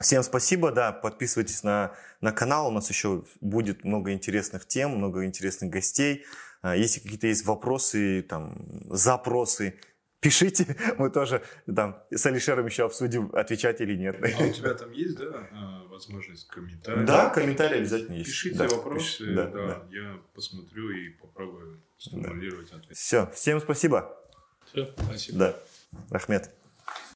[0.00, 5.26] Всем спасибо, да, подписывайтесь на, на канал, у нас еще будет много интересных тем, много
[5.26, 6.24] интересных гостей.
[6.62, 8.56] А, если какие-то есть вопросы, там,
[8.88, 9.78] запросы,
[10.20, 14.16] пишите, мы тоже там с Алишером еще обсудим, отвечать или нет.
[14.22, 17.04] А у тебя там есть, да, а, возможность комментариев?
[17.04, 18.30] Да, комментарии обязательно есть.
[18.30, 22.78] Пишите да, вопросы, пишите, да, да, да, я посмотрю и попробую сформулировать да.
[22.78, 22.96] ответ.
[22.96, 24.16] Все, всем спасибо.
[24.64, 25.38] Все, спасибо.
[25.38, 25.56] Да,
[26.10, 26.50] Ахмед.